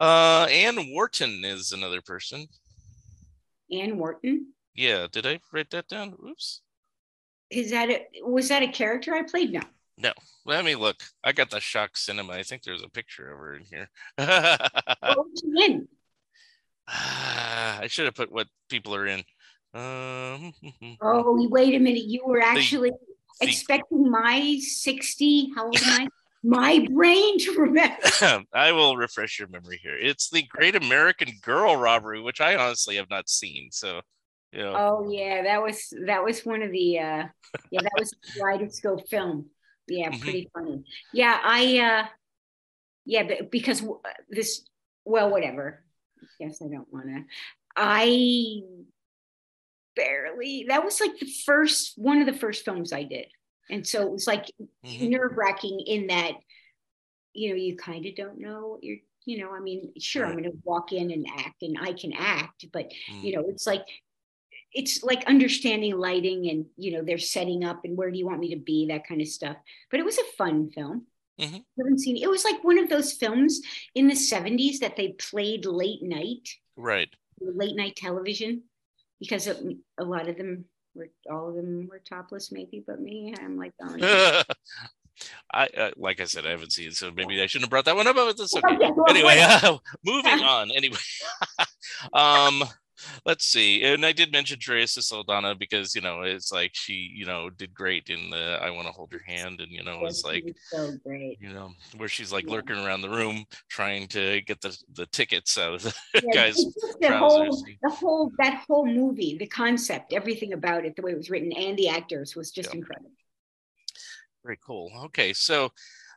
[0.00, 2.46] Uh, Ann Wharton is another person.
[3.70, 4.54] Anne Wharton.
[4.74, 6.16] Yeah, did I write that down?
[6.26, 6.62] Oops.
[7.50, 9.52] Is that a was that a character I played?
[9.52, 9.60] No.
[9.98, 10.12] No.
[10.46, 10.96] Let me look.
[11.22, 12.32] I got the shock cinema.
[12.32, 13.88] I think there's a picture of her in here.
[14.16, 15.88] What was she in?
[16.88, 19.20] I should have put what people are in.
[19.74, 20.52] Um,
[21.00, 22.04] Oh, wait a minute.
[22.04, 25.50] You were actually the- expecting my 60.
[25.54, 26.08] How old am I?
[26.42, 27.96] my brain to remember.
[28.54, 29.96] I will refresh your memory here.
[29.98, 33.68] It's the Great American Girl Robbery, which I honestly have not seen.
[33.70, 34.00] So,
[34.52, 37.24] know, Oh yeah, that was that was one of the uh
[37.70, 39.50] yeah, that was a kaleidoscope film.
[39.86, 40.20] Yeah, Mhm.
[40.20, 40.84] pretty funny.
[41.12, 42.06] Yeah, I uh
[43.04, 43.82] yeah, but because
[44.28, 44.66] this
[45.04, 45.84] well, whatever.
[46.38, 47.24] Yes, I don't want to.
[47.76, 48.62] I
[49.96, 50.66] barely.
[50.68, 53.26] That was like the first one of the first films I did,
[53.68, 54.46] and so it was like
[54.84, 55.10] mhm.
[55.10, 56.32] nerve wracking in that
[57.32, 58.98] you know you kind of don't know what you're.
[59.26, 62.12] You know, I mean, sure, I'm going to walk in and act, and I can
[62.14, 63.22] act, but Mm.
[63.22, 63.84] you know, it's like
[64.72, 68.40] it's like understanding lighting and you know they're setting up and where do you want
[68.40, 69.56] me to be that kind of stuff
[69.90, 71.06] but it was a fun film
[71.40, 71.64] Mhm.
[71.78, 73.62] haven't seen it was like one of those films
[73.94, 77.08] in the 70s that they played late night right.
[77.40, 78.64] late night television
[79.18, 79.56] because a,
[79.98, 83.72] a lot of them were all of them were topless maybe but me i'm like
[83.82, 84.42] oh.
[85.52, 87.84] I uh, like I said, I haven't seen it, so maybe I shouldn't have brought
[87.86, 88.16] that one up.
[88.16, 88.56] But that's.
[88.56, 90.70] Okay, Anyway, uh, moving on.
[90.70, 90.96] Anyway,
[92.12, 92.64] um,
[93.24, 93.82] let's see.
[93.84, 97.74] And I did mention Teresa Saldana because you know it's like she you know did
[97.74, 100.92] great in the "I Want to Hold Your Hand" and you know it's like so
[101.04, 102.54] great you know where she's like Yeah.
[102.56, 106.56] lurking around the room trying to get the the tickets out of the Yeah, guys.
[107.00, 111.16] the whole, the whole, that whole movie, the concept, everything about it, the way it
[111.16, 112.78] was written, and the actors was just Yeah.
[112.78, 113.10] incredible.
[114.44, 114.90] Very cool.
[115.06, 115.70] Okay, so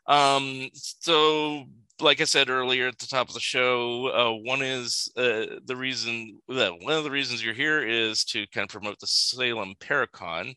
[0.08, 1.65] um so
[2.03, 5.75] like I said earlier at the top of the show, uh, one is uh, the
[5.75, 9.73] reason that one of the reasons you're here is to kind of promote the Salem
[9.79, 10.53] Paracon,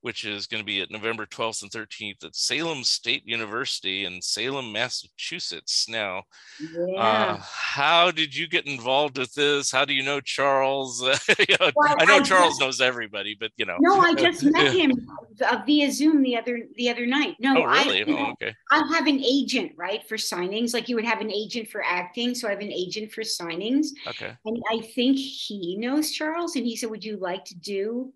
[0.00, 4.22] which is going to be at November 12th and 13th at Salem State University in
[4.22, 5.88] Salem, Massachusetts.
[5.88, 6.22] Now,
[6.60, 6.94] Yeah.
[7.00, 9.70] uh, how did you get involved with this?
[9.72, 11.02] How do you know Charles?
[11.02, 13.76] You know, Well, I know I- Charles knows everybody, but you know.
[13.80, 14.92] no, I just met him
[15.44, 17.36] uh, via Zoom the other the other night.
[17.40, 18.02] No, Oh, really?
[18.04, 18.54] I, Oh, okay.
[18.70, 20.72] I have an agent, right, for signings.
[20.74, 23.88] Like you would have an agent for acting, so I have an agent for signings.
[24.06, 24.32] Okay.
[24.44, 28.12] And I think he knows Charles, and he said, "Would you like to do,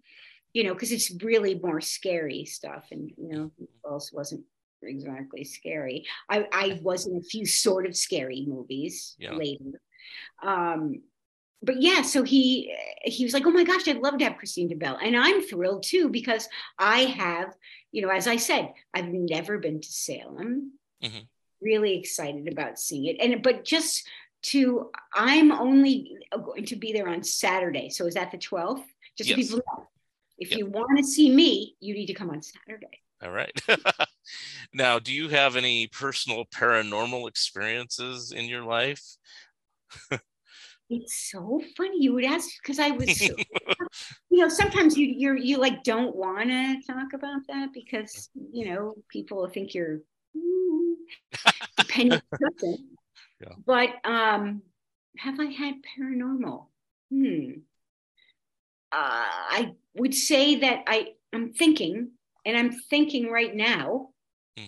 [0.53, 4.45] you know, because it's really more scary stuff." And you know, Charles wasn't
[4.83, 6.07] exactly scary.
[6.29, 9.35] I I was in a few sort of scary movies Yeah.
[9.35, 9.81] later.
[10.43, 11.03] Um,
[11.65, 14.69] but yeah, so he he was like, "Oh my gosh, I'd love to have Kristine
[14.71, 17.55] DeBell," and I'm thrilled too because I have,
[17.93, 20.79] you know, as I said, I've never been to Salem.
[21.03, 21.29] Mhm.
[21.61, 24.05] Really excited about seeing it, and but just
[24.47, 27.91] to, I'm only going to be there on Saturday.
[27.91, 28.85] So is that the 12th?
[29.17, 29.37] Just Yes.
[29.37, 29.87] people know.
[30.39, 30.59] If Yep.
[30.59, 33.01] you want to see me, you need to come on Saturday.
[33.23, 33.53] All right.
[34.75, 39.03] now, do you have any personal paranormal experiences in your life?
[40.91, 43.37] It's so funny you would ask because I was, so,
[44.31, 48.67] you know, sometimes you you're you like don't want to talk about that because you
[48.67, 50.01] know people think you're
[50.37, 50.95] mm,
[51.79, 52.89] depending on the person.
[53.41, 53.55] Yeah.
[53.67, 54.63] But um,
[55.19, 56.67] have I had paranormal?
[57.11, 57.51] Hmm.
[58.93, 62.13] Uh, I would say that I I'm thinking,
[62.45, 64.11] and I'm thinking right now,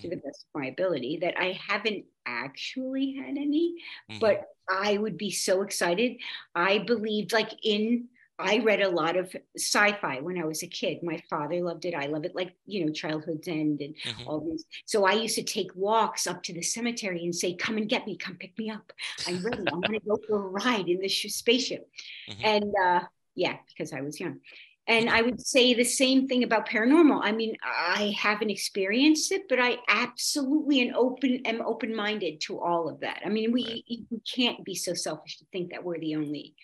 [0.02, 3.76] to Mhm, the best of my ability, that I haven't actually had any
[4.08, 6.16] mhm, but I would be so excited.
[6.54, 8.08] I believed like in
[8.38, 11.02] I read a lot of sci-fi when I was a kid.
[11.04, 11.94] My father loved it.
[11.94, 14.26] I love it, like you know, Childhood's End and mhm.
[14.26, 14.64] all these.
[14.86, 18.06] So I used to take walks up to the cemetery and say, "Come and get
[18.06, 18.16] me.
[18.16, 18.92] Come pick me up.
[19.26, 19.68] I'm ready.
[19.72, 21.88] I want to go for a ride in this sh- spaceship."
[22.28, 22.44] Mhm.
[22.44, 23.00] And uh,
[23.34, 24.40] yeah, because I was young.
[24.86, 27.20] And I would say the same thing about paranormal.
[27.22, 32.90] I mean, I haven't experienced it, but I absolutely and open am open-minded to all
[32.90, 33.22] of that.
[33.24, 36.54] I mean, we we can't be so selfish to think that we're the only,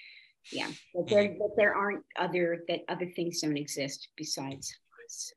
[0.52, 5.33] yeah, that there that there aren't other that other things don't exist besides us.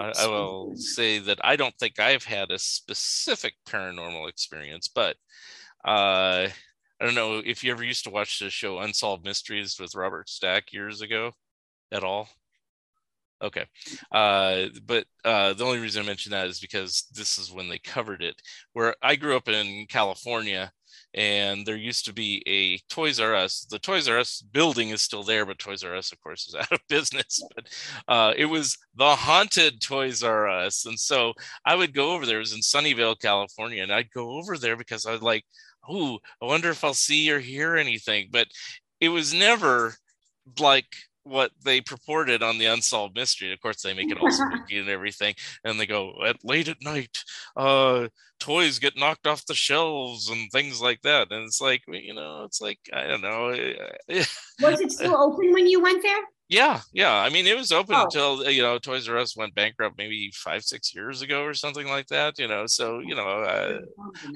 [0.00, 5.16] I, I will say that I don't think I've had a specific paranormal experience, but
[5.84, 6.48] uh,
[7.04, 10.26] I don't know if you ever used to watch the show Unsolved Mysteries with Robert
[10.26, 11.32] Stack years ago
[11.92, 12.30] at all.
[13.42, 13.66] Okay.
[14.10, 17.76] Uh, but uh, the only reason I mention that is because this is when they
[17.78, 18.40] covered it.
[18.72, 20.72] Where I grew up in California,
[21.12, 23.66] and there used to be a Toys R Us.
[23.68, 26.54] The Toys R Us building is still there, but Toys R Us, of course, is
[26.58, 27.42] out of business.
[27.54, 27.66] But
[28.08, 31.34] uh, it was the haunted Toys R Us, and so
[31.66, 32.38] I would go over there.
[32.38, 35.44] It was in Sunnyvale, California, and I'd go over there because I was like,
[35.88, 38.48] "Oh, I wonder if I'll see or hear anything." But
[39.00, 39.94] it was never
[40.58, 40.86] like
[41.24, 43.52] what they purported on the unsolved mystery.
[43.52, 46.82] Of course, they make it all spooky and everything, and they go at late at
[46.82, 47.18] night,
[47.56, 48.08] uh,
[48.40, 51.28] toys get knocked off the shelves and things like that.
[51.30, 53.48] And it's like, you know, it's like I don't know.
[53.48, 54.24] eh,
[54.58, 56.20] Was it still open when you went there?
[56.48, 57.12] Yeah, yeah.
[57.14, 58.02] I mean, it was open Oh.
[58.02, 61.86] until you know Toys R Us went bankrupt maybe five, six years ago or something
[61.88, 62.38] like that.
[62.38, 63.80] You know, so you know, uh,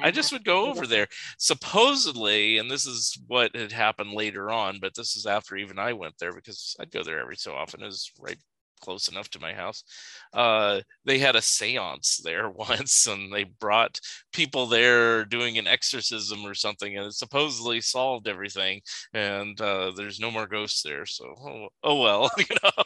[0.03, 1.09] I just would go over there.
[1.38, 5.92] Supposedly, and this is what had happened later on, but this is after even I
[5.94, 7.83] went there because I'd go there every so often.
[7.83, 8.38] It was right
[8.78, 9.84] close enough to my house.
[10.32, 14.00] Uh, they had a seance there once, and they brought
[14.32, 18.80] people there doing an exorcism or something, and it supposedly solved everything.
[19.12, 22.84] And uh, there's no more ghosts there, so oh, oh well, you know.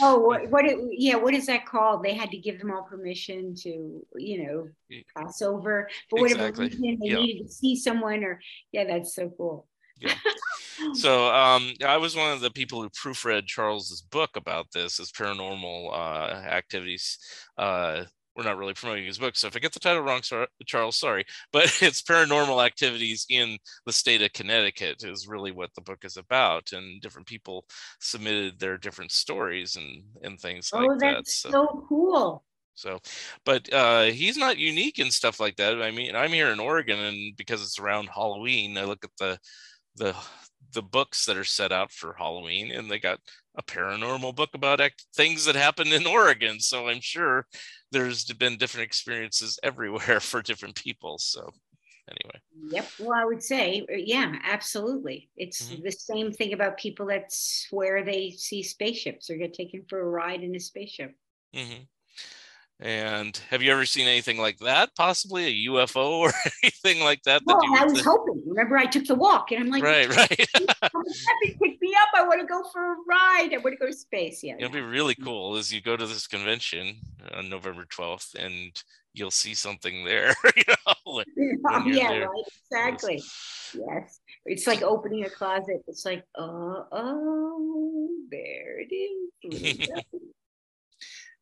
[0.00, 2.02] Oh, what, what it, yeah, what is that called?
[2.02, 6.68] They had to give them all permission to, you know, pass over for whatever Exactly,
[6.68, 7.18] reason they yeah.
[7.18, 8.40] needed to see someone or
[8.72, 9.66] yeah, that's so cool.
[10.00, 10.14] Yeah.
[10.94, 15.10] So um, I was one of the people who proofread Charles's book about this, his
[15.12, 17.18] paranormal uh, activities.
[17.56, 18.04] Uh,
[18.36, 20.98] we're not really promoting his book, so if I get the title wrong, sorry, Charles,
[20.98, 21.24] sorry.
[21.52, 26.16] But it's paranormal activities in the state of Connecticut is really what the book is
[26.16, 27.64] about, and different people
[28.00, 31.06] submitted their different stories and and things like that.
[31.06, 31.50] oh, that's So.
[31.50, 32.44] so cool.
[32.76, 32.98] So,
[33.44, 35.80] but uh, he's not unique in stuff like that.
[35.80, 39.38] I mean, I'm here in Oregon, and because it's around Halloween, I look at the
[39.96, 40.16] the
[40.74, 43.18] the books that are set out for Halloween, and they got
[43.56, 46.60] a paranormal book about act- things that happened in Oregon.
[46.60, 47.46] So I'm sure
[47.92, 51.18] there's been different experiences everywhere for different people.
[51.18, 51.50] So
[52.10, 52.86] anyway, Yep.
[52.98, 55.30] Well, I would say, uh, yeah, absolutely.
[55.36, 55.82] It's Mhm.
[55.84, 60.04] the same thing about people that swear they see spaceships or get taken for a
[60.04, 61.14] ride in a spaceship.
[61.54, 61.84] hmm
[62.80, 64.90] and have you ever seen anything like that?
[64.96, 66.32] Possibly a UFO or
[66.62, 67.42] anything like that?
[67.46, 68.42] that Well, you I was think- hoping.
[68.54, 70.46] Remember, I took the walk, and I'm like, right, right.
[70.80, 71.02] "Come
[71.42, 72.08] pick me up.
[72.14, 73.50] I want to go for a ride.
[73.52, 74.44] I want to go to space.
[74.44, 74.54] Yeah.
[74.58, 76.96] It'll be really cool as you go to this convention
[77.34, 78.80] on November 12th and
[79.12, 80.34] you'll see something there.
[80.56, 81.24] you know, when
[81.86, 82.28] yeah, there.
[82.28, 82.44] right.
[82.70, 83.22] Exactly.
[83.74, 84.20] Yes.
[84.46, 85.82] It's like opening a closet.
[85.88, 89.88] It's like, oh, oh, there it is.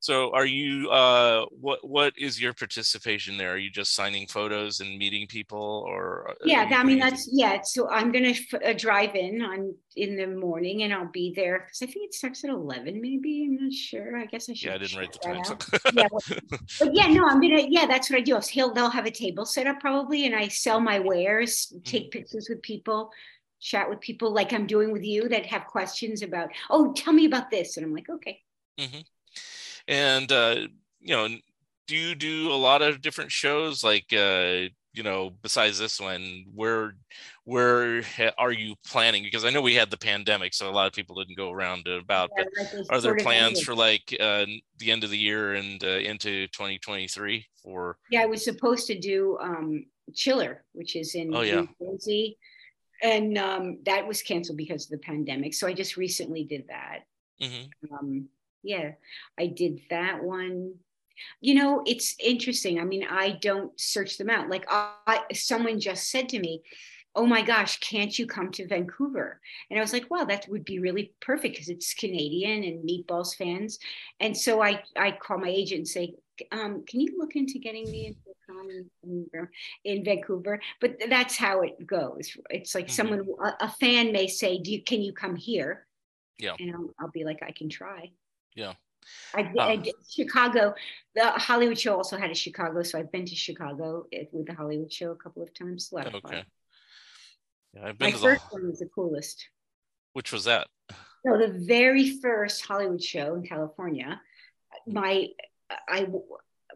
[0.02, 3.52] So are you uh what what is your participation there?
[3.52, 7.60] Are you just signing photos and meeting people or uh, yeah, I mean that's yeah.
[7.62, 11.60] So I'm gonna f- uh, drive in on in the morning, and I'll be there
[11.60, 13.00] because I think it starts at eleven.
[13.00, 14.18] Maybe I'm not sure.
[14.18, 14.66] I guess I should.
[14.70, 15.44] Yeah, I didn't write the time.
[15.44, 15.56] so-
[15.94, 16.20] yeah, well,
[16.80, 17.62] but yeah, no, I'm gonna.
[17.68, 18.40] Yeah, that's what I do.
[18.50, 22.48] He'll they'll have a table set up probably, and I sell my wares, take pictures
[22.50, 23.12] with people,
[23.60, 26.50] chat with people like I'm doing with you that have questions about.
[26.70, 28.40] Oh, tell me about this, and I'm like, okay.
[28.80, 29.04] Mhm.
[29.88, 30.56] And uh,
[31.00, 31.28] you know,
[31.86, 36.44] do you do a lot of different shows like uh, you know, besides this one,
[36.54, 36.94] where
[37.44, 38.02] where
[38.38, 39.22] are you planning?
[39.22, 41.86] Because I know we had the pandemic, so a lot of people didn't go around
[41.88, 42.30] about.
[42.36, 43.64] Yeah, But like are there plans ended.
[43.64, 44.46] for like uh,
[44.78, 47.96] the end of the year and uh, into 2023 for?
[48.10, 51.62] Yeah, I was supposed to do um Chiller, which is in Oh, yeah.
[51.80, 52.36] New Jersey.
[53.02, 55.54] and um, that was canceled because of the pandemic.
[55.54, 57.00] So I just recently did that.
[57.40, 57.70] Mhm.
[57.90, 58.28] Um,
[58.62, 58.92] yeah,
[59.38, 60.74] I did that one.
[61.40, 62.80] You know, it's interesting.
[62.80, 64.48] I mean, I don't search them out.
[64.48, 66.62] Like, I, someone just said to me,
[67.14, 70.64] "Oh my gosh, can't you come to Vancouver?" And I was like, "Well, that would
[70.64, 73.78] be really perfect because it's Canadian and Meatballs fans."
[74.20, 76.14] And so I, I call my agent and say,
[76.52, 78.70] um, "Can you look into getting me into a con
[79.04, 79.28] in,
[79.84, 82.36] in, Vancouver?" But that's how it goes.
[82.50, 82.94] It's like Mhm.
[82.94, 85.86] someone, a, a fan may say, "Do you, can you come here?"
[86.38, 86.56] Yeah.
[86.58, 88.12] and I'll, I'll be like, "I can try."
[88.54, 88.74] Yeah.
[89.34, 90.74] I, did- I Um, did Chicago.
[91.14, 94.92] The Hollywood show also had a Chicago, so I've been to Chicago with the Hollywood
[94.92, 95.90] show a couple of times.
[95.92, 96.44] A of fun.
[97.74, 98.22] Yeah, I've My been to the.
[98.24, 99.48] first one was the coolest.
[100.12, 100.68] Which was that?
[101.26, 104.20] So the very first Hollywood show in California,
[104.86, 105.28] my
[105.88, 106.06] I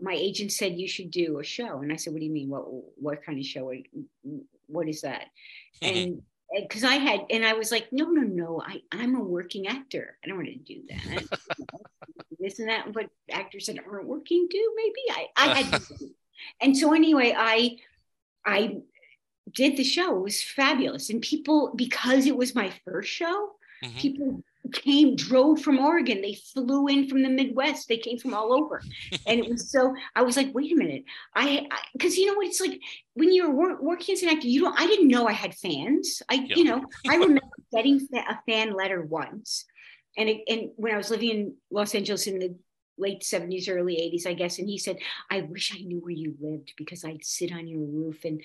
[0.00, 2.48] my agent said you should do a show, and I said, "What do you mean?
[2.48, 2.64] What
[3.00, 3.72] what kind of show?
[4.66, 5.26] What is that?"
[5.82, 6.22] And
[6.54, 8.62] because I had, and I was like, "No, no, no!
[8.64, 10.16] I I'm a working actor.
[10.24, 11.24] I don't want to do that.
[12.38, 15.02] this and that." But actors that aren't working do maybe.
[15.10, 15.82] I I had,
[16.60, 17.78] and so anyway, I
[18.44, 18.76] I
[19.52, 20.16] did the show.
[20.16, 23.52] It was fabulous, and people because it was my first show
[23.84, 23.96] Mhm.
[23.98, 26.20] people came drove from oregon.
[26.22, 27.88] They flew in from the midwest.
[27.88, 28.82] They came from all over.
[29.26, 31.04] And it was so i was like wait a minute.
[31.34, 32.46] I because you know what?
[32.46, 32.80] It's like
[33.14, 36.22] when you're wor- working as an actor you don't i didn't know i had fans.
[36.28, 36.56] I Yeah.
[36.56, 37.40] you know i remember
[37.74, 39.64] getting a fan letter once.
[40.18, 42.54] And it, and when i was living in los angeles in the
[42.98, 44.96] late 70s early 80s i guess and he said
[45.30, 48.40] i wish i knew where you lived because i'd sit on your roof and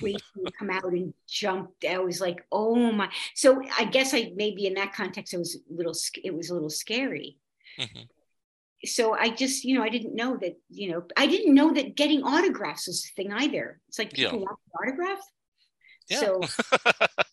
[0.00, 3.84] wait for you to come out and jump i was like oh my so i
[3.84, 7.38] guess i maybe in that context it was a little it was a little scary
[7.78, 8.08] Mhm.
[8.84, 11.96] so i just you know i didn't know that you know i didn't know that
[11.96, 14.32] getting autographs was a thing either it's like Yeah.
[14.32, 15.20] want an autograph
[16.08, 16.20] Yeah.
[16.20, 16.40] so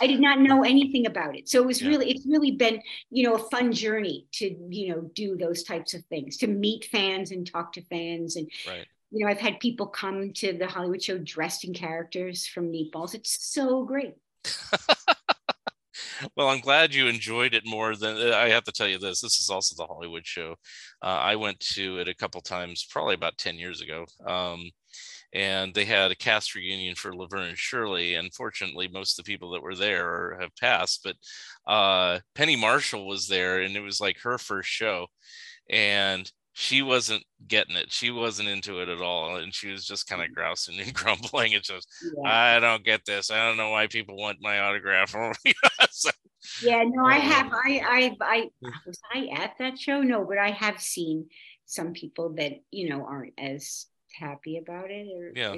[0.00, 1.88] i did not know anything about it so it was Yeah.
[1.88, 5.94] really it's really been you know a fun journey to you know do those types
[5.94, 8.86] of things to meet fans and talk to fans and right.
[9.10, 13.14] you know i've had people come to the hollywood show dressed in characters from meatballs
[13.14, 14.14] it's so great
[16.36, 19.20] well, I'm glad you enjoyed it more than I have to tell you this.
[19.20, 20.52] This is also the Hollywood show.
[21.02, 24.06] Uh, I went to it a couple times, probably about 10 years ago.
[24.26, 24.70] Um,
[25.32, 28.14] and they had a cast reunion for Laverne and Shirley.
[28.14, 31.16] Unfortunately, most of the people that were there have passed, but
[31.72, 35.06] uh, Penny Marshall was there, and it was like her first show.
[35.68, 37.92] And she wasn't getting it.
[37.92, 39.36] She wasn't into it at all.
[39.36, 41.52] And she was just kind of grousing and grumbling.
[41.52, 43.30] It's just, yeah, I don't get this.
[43.30, 45.14] I don't know why people want my autograph.
[45.92, 46.10] So,
[46.62, 48.48] yeah no i have i i i
[48.86, 51.26] was i at that show no but i have seen
[51.66, 53.86] some people that you know aren't as
[54.18, 55.56] happy about it or Yeah.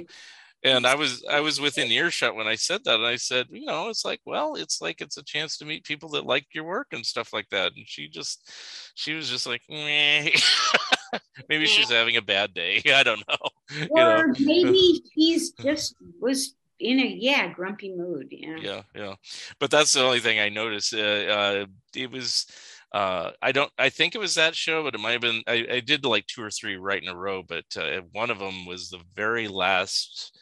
[0.63, 2.95] and I was I was within earshot when I said that.
[2.95, 5.83] And I said, you know, it's like, well, it's like it's a chance to meet
[5.83, 7.73] people that like your work and stuff like that.
[7.75, 8.49] And she just
[8.95, 12.81] she was just like, maybe she's having a bad day.
[12.93, 13.37] I don't know.
[13.75, 14.19] You know?
[14.19, 19.15] or maybe he's just was in a yeah grumpy mood yeah yeah yeah
[19.59, 22.45] but that's the only thing i noticed uh, uh it was
[22.93, 25.65] uh i don't i think it was that show but it might have been i,
[25.71, 28.65] I did like two or three right in a row but uh, one of them
[28.65, 30.37] was the very last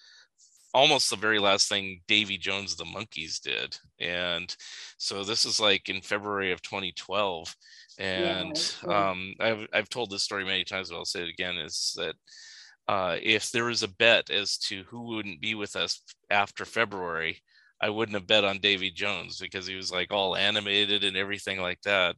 [0.74, 4.56] almost the very last thing davy jones the monkees did and
[4.98, 7.56] so this is like in february of 2012
[8.00, 8.92] and cool.
[8.92, 12.16] um I've, I've told this story many times but i'll say it again is that
[12.88, 17.42] uh, if there was a bet as to who wouldn't be with us after February,
[17.82, 21.60] I wouldn't have bet on Davy Jones because he was like all animated and everything
[21.60, 22.16] like that.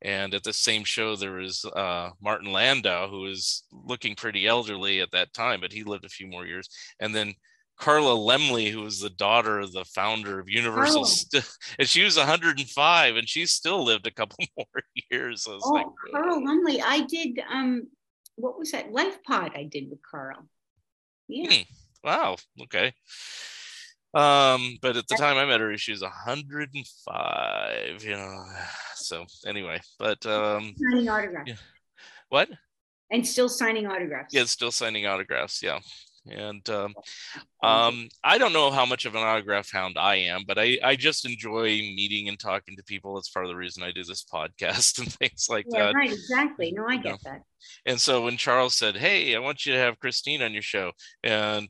[0.00, 5.00] And at the same show, there was uh, Martin Landau, who was looking pretty elderly
[5.00, 6.68] at that time, but he lived a few more years.
[6.98, 7.34] And then
[7.78, 11.04] Carla Laemmle, who was the daughter of the founder of Universal, Oh.
[11.04, 11.48] st-
[11.78, 15.46] and she was 105, and she still lived a couple more years.
[15.48, 17.86] Oh like, carl laemmle i did um
[18.36, 20.48] what was that life pod i did with carl
[21.28, 21.62] yeah Hmm.
[22.04, 22.36] Wow.
[22.62, 22.92] Okay.
[24.14, 28.44] Um, but at the time I met her, she was 105, you know.
[28.94, 31.54] So anyway, but um signing autographs Yeah.
[32.28, 32.48] what?
[33.10, 35.80] and still signing autographs Yeah, still signing autographs, yeah.
[36.30, 36.94] And um,
[37.64, 40.94] um I don't know how much of an autograph hound I am, but I, I
[40.94, 43.14] just enjoy meeting and talking to people.
[43.16, 45.94] That's part of the reason I do this podcast and things like yeah that.
[45.94, 47.40] right exactly no i get that
[47.86, 50.92] And so when Charles said, Hey, I want you to have Kristine on your show,
[51.24, 51.66] and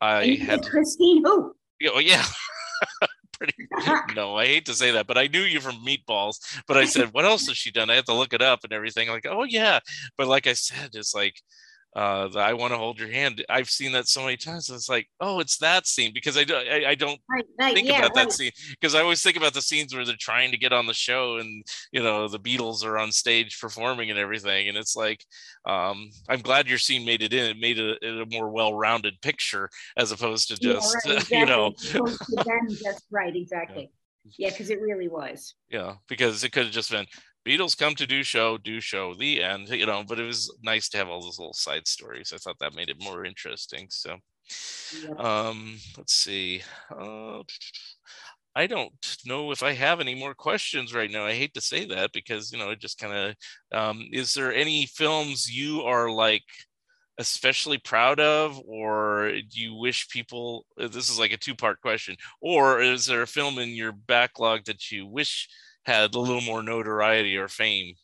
[0.00, 1.52] I had kristine who
[1.88, 2.24] Oh yeah.
[3.38, 3.54] Pretty
[4.14, 6.36] no, I hate to say that, but I knew you from Meatballs.
[6.66, 7.88] But I said, what else has she done?
[7.88, 9.08] I had to look it up and everything.
[9.08, 9.80] Like, oh yeah.
[10.18, 11.40] But like I said, it's like
[11.96, 14.88] uh the i want to hold your hand i've seen that so many times it's
[14.88, 17.98] like oh it's that scene because i don't I, I don't Right, right, think yeah,
[17.98, 18.14] about right.
[18.14, 20.86] that scene because i always think about the scenes where they're trying to get on
[20.86, 24.96] the show and you know the beatles are on stage performing and everything and it's
[24.96, 25.24] like
[25.66, 29.20] um i'm glad your scene made it in it made it a, a more well-rounded
[29.20, 32.16] picture as opposed to Yeah, just you know exactly.
[32.26, 33.90] To them just right, exactly.
[34.38, 35.54] Yeah, because it really was.
[35.70, 37.06] yeah because it could have just been
[37.46, 40.88] beatles come to do show do show the end you know but it was nice
[40.88, 42.32] to have all those little side stories.
[42.34, 44.16] I thought that made it more interesting so
[45.18, 47.40] um let's see uh,
[48.56, 48.92] i don't
[49.24, 51.24] know if i have any more questions right now.
[51.24, 54.52] I hate to say that because you know it just kind of um is there
[54.52, 56.42] any films you are like
[57.18, 62.16] especially proud of or do you wish people this is like a two part question
[62.40, 65.46] or is there a film in your backlog that you wish
[65.86, 67.94] had a little more notoriety or fame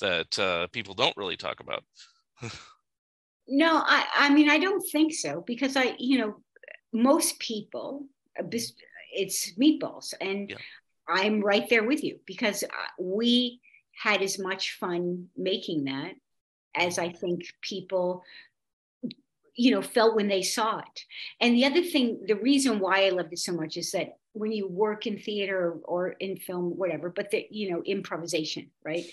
[0.00, 1.84] that uh, people don't really talk about
[3.48, 6.36] No, I, I mean, I don't think so because I, you know,
[6.92, 8.06] most people,
[9.12, 10.14] it's meatballs.
[10.20, 10.56] And Yeah.
[11.08, 13.60] I'm right there with you because uh, we
[14.00, 16.12] had as much fun making that
[16.74, 18.22] as I think people,
[19.54, 21.04] you know, felt when they saw it.
[21.40, 24.52] And the other thing, the reason why I loved it so much is that when
[24.52, 29.04] you work in theater or in film, whatever, but the, you know, improvisation, right?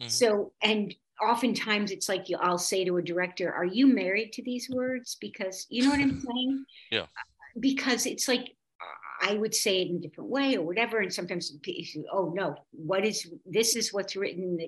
[0.00, 0.10] Mhm.
[0.10, 4.42] So, and oftentimes it's like you, I'll say to a director, "Are you married to
[4.42, 6.64] these words?" Because you know what I'm saying.
[6.90, 7.06] Yeah.
[7.58, 8.56] Because it's like
[9.22, 11.56] I would say it in a different way or whatever, and sometimes
[12.12, 13.76] oh no, what is this?
[13.76, 14.58] Is what's written?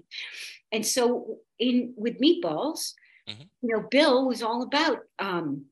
[0.71, 2.95] And so in with meatballs,
[3.29, 3.49] Mhm.
[3.63, 5.67] you know, Bill was all about um,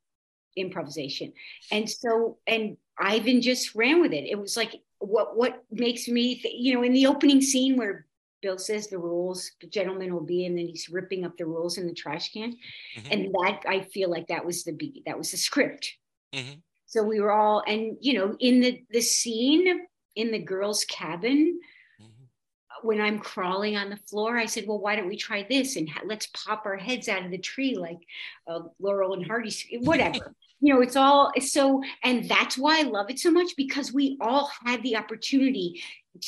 [0.57, 1.33] improvisation,
[1.71, 4.25] and so and Ivan just ran with it.
[4.25, 8.07] It was like what what makes me, th- you know, in the opening scene where
[8.43, 11.79] Bill says the rules, the gentleman will be, and then he's ripping up the rules
[11.79, 12.57] in the trash can.
[12.97, 13.09] Mhm.
[13.11, 15.95] And that I feel like that was the beat, that was the script.
[16.33, 16.61] Mhm.
[16.87, 21.59] So we were all, and you know, in the the scene in the girls' cabin,
[22.01, 22.87] Mm-hmm.
[22.87, 25.89] when I'm crawling on the floor, I said, "Well, why don't we try this and
[25.89, 27.99] ha- let's pop our heads out of the tree like
[28.47, 33.11] uh, Laurel and Hardy, whatever." You know, it's all so, and that's why I love
[33.11, 35.83] it so much because we all had the opportunity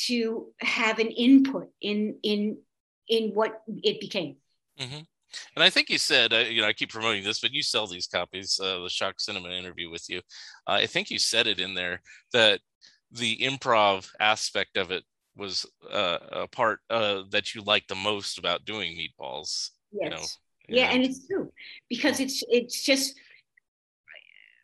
[0.07, 2.57] to have an input in in
[3.07, 4.37] in what it became.
[4.77, 4.99] hmm
[5.55, 7.87] And I think you said, uh, you know, I keep promoting this, but you sell
[7.87, 10.19] these copies, uh, the Shock Cinema interview with you.
[10.67, 12.01] Uh, I think you said it in there
[12.33, 12.59] that
[13.11, 15.03] the improv aspect of it
[15.35, 19.69] was uh, a part uh, that you liked the most about doing meatballs.
[19.91, 20.03] Yes.
[20.03, 20.23] You know,
[20.69, 21.51] yeah and it's true
[21.89, 23.15] because it's it's just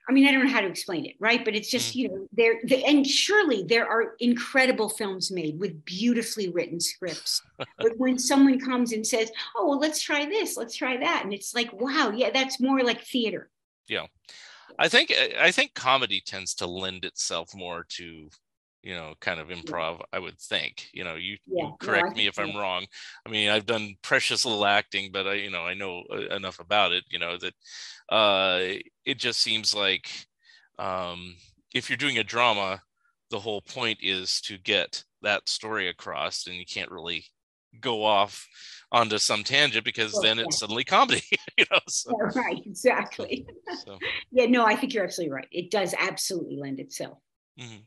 [0.08, 1.46] i mean i don't know how to explain it right?
[1.46, 1.96] But it's just mm.
[1.96, 7.42] you know there the, and surely there are incredible films made with beautifully written scripts.
[7.78, 11.34] But when someone comes and says oh well let's try this let's try that and
[11.34, 13.50] it's like wow yeah that's more like theater.
[13.88, 14.08] Yeah.
[14.80, 18.30] I think I think comedy tends to lend itself more to,
[18.84, 20.02] you know, kind of improv.
[20.12, 20.90] I would think.
[20.94, 22.86] You know, you, Yeah, you no, correct me if I'm wrong.
[23.26, 26.60] I mean, I've done precious little acting, but I, you know, I know uh, enough
[26.60, 27.04] about it.
[27.10, 27.54] You know that
[28.10, 28.60] uh,
[29.06, 30.10] it just seems like
[30.80, 31.36] um,
[31.74, 32.82] if you're doing a drama,
[33.30, 37.26] the whole point is to get that story across, and you can't really
[37.80, 38.48] go off
[38.92, 40.44] onto some tangent because Well, then yeah.
[40.46, 41.24] it's suddenly comedy.
[41.58, 43.46] You know, so, Yeah, right exactly
[43.86, 43.98] so.
[44.32, 47.20] yeah no i think you're absolutely right it does absolutely lend itself
[47.60, 47.84] Mhm.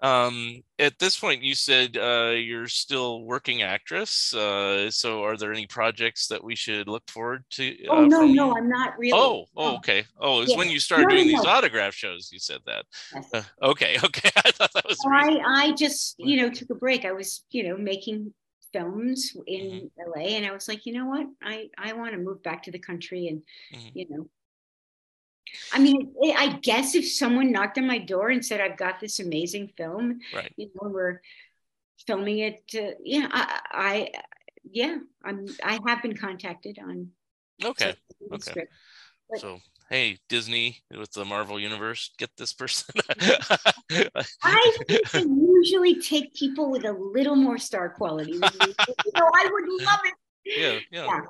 [0.00, 4.34] Um, at this point, you said uh, you're still working actress.
[4.34, 7.76] Uh, so, are there any projects that we should look forward to?
[7.88, 8.54] oh uh, no from no you?
[8.56, 10.04] i'm not really Oh, oh, okay.
[10.18, 10.58] Oh, it's Yeah.
[10.58, 12.30] when you started No, no, doing these autograph shows.
[12.32, 12.84] You said that.
[13.14, 13.28] Yes.
[13.32, 14.30] Uh, okay, okay.
[14.44, 14.98] I thought that was.
[15.10, 17.04] I, I just, you know, took a break.
[17.04, 18.34] I was, you know, making
[18.72, 21.26] films in LA and I was like, you know what?
[21.42, 23.42] I, I want to move back to the country and,
[23.72, 23.90] Mhm.
[23.94, 24.28] you know,
[25.72, 29.00] I mean, I I guess if someone knocked on my door and said, I've got
[29.00, 30.52] this amazing film, Right.
[30.56, 31.20] you know, we're
[32.06, 34.10] filming it, uh, yeah, I, I,
[34.70, 37.10] yeah, I'm, I have been contacted on.
[37.64, 37.94] Okay.
[38.32, 38.38] okay.
[38.50, 38.72] script.
[39.30, 42.94] but- So, hey, Disney with the Marvel Universe, get this person.
[44.42, 44.76] I
[45.14, 48.32] usually take people with a little more star quality.
[48.32, 48.74] than me.
[49.04, 50.14] you know, I would love it.
[50.44, 51.06] yeah, yeah.
[51.06, 51.20] Yeah.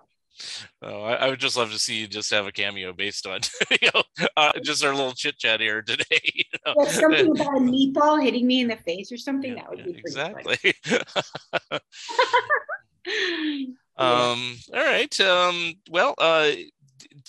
[0.82, 3.41] Oh, I, I would just love to see you just have a cameo based on,
[3.82, 4.03] you know,
[4.37, 6.05] uh, just our little chit chat here today.
[6.35, 6.74] You know?
[6.78, 9.57] Yeah, something about a meatball hitting me in the face or something.
[9.57, 10.74] Yeah, that would yeah, be pretty exactly.
[13.97, 15.20] um, all right.
[15.20, 16.51] Um, well, uh,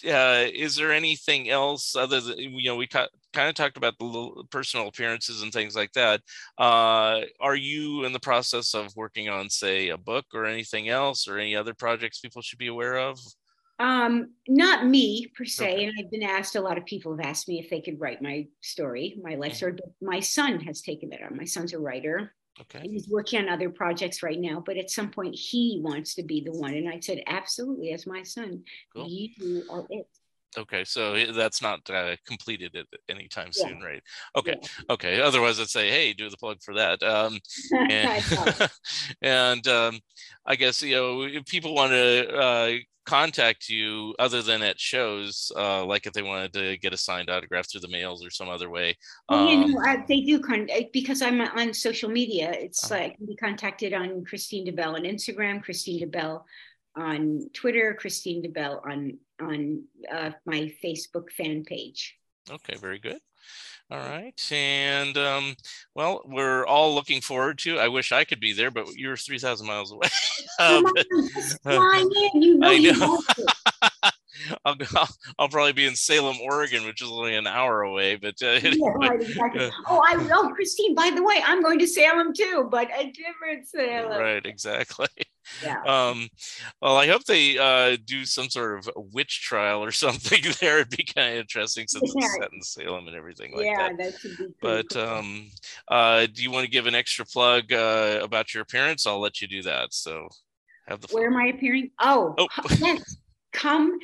[0.07, 2.87] uh, is there anything else other than you know we
[3.35, 6.21] kind of talked about the little personal appearances and things like that?
[6.57, 11.27] Uh, are you in the process of working on, say, a book or anything else,
[11.27, 13.19] or any other projects people should be aware of?
[13.77, 15.85] Um, not me per se, okay.
[15.85, 16.55] and I've been asked.
[16.55, 19.53] A lot of people have asked me if they could write my story, my life
[19.53, 19.73] story.
[19.73, 21.35] But my son has taken that on.
[21.35, 22.33] My son's a writer.
[22.61, 22.87] Okay.
[22.87, 26.41] He's working on other projects right now, but at some point he wants to be
[26.41, 26.73] the one.
[26.73, 28.63] And I said, absolutely, as my son,
[28.93, 29.09] cool.
[29.09, 30.07] you are it.
[30.57, 33.67] Okay, so that's not uh, completed at anytime yeah.
[33.67, 34.01] soon, right?
[34.37, 34.67] Okay, yeah.
[34.89, 35.21] okay.
[35.21, 37.01] Otherwise, I'd say, hey, do the plug for that.
[37.03, 37.39] Um,
[37.89, 38.69] and
[39.21, 39.99] and um,
[40.45, 42.71] I guess you know if people want to uh,
[43.05, 47.29] contact you other than at shows, uh, like if they wanted to get a signed
[47.29, 48.95] autograph through the mails or some other way.
[49.29, 52.51] Um, you know, I, they do con- because I'm on social media.
[52.51, 56.43] It's uh, I can be contacted on Kristine DeBell on Instagram, Kristine DeBell
[56.95, 62.15] on Twitter, Kristine DeBell on on uh, my Facebook fan page.
[62.49, 63.19] Okay, very good.
[63.91, 64.51] All right.
[64.51, 65.55] And um,
[65.93, 67.77] well, we're all looking forward to.
[67.77, 70.07] I wish I could be there, but you're 3,000 miles away.
[70.59, 70.81] uh,
[71.65, 72.41] uh, in.
[72.41, 73.21] You know I know.
[74.65, 78.15] I'll, I'll, I'll, probably be in Salem, Oregon, which is only an hour away.
[78.15, 79.71] But uh, yeah, right, exactly.
[79.87, 80.95] oh, I oh, Kristine.
[80.95, 84.19] By the way, I'm going to Salem too, but a different Salem.
[84.19, 85.07] Right, exactly.
[85.63, 85.81] Yeah.
[85.85, 86.27] Um,
[86.81, 90.79] well, I hope they uh, do some sort of witch trial or something there.
[90.79, 92.25] It'd be kind of interesting since yeah.
[92.25, 93.97] it's set in Salem and everything like yeah, that.
[93.97, 95.03] that should be but cool.
[95.03, 95.47] um,
[95.87, 99.05] uh, do you want to give an extra plug uh, about your appearance?
[99.05, 99.93] I'll let you do that.
[99.93, 100.27] So
[100.87, 101.07] have the.
[101.11, 101.91] Where am I appearing?
[101.99, 102.47] Oh, oh.
[102.79, 103.17] yes.
[103.53, 103.97] Come.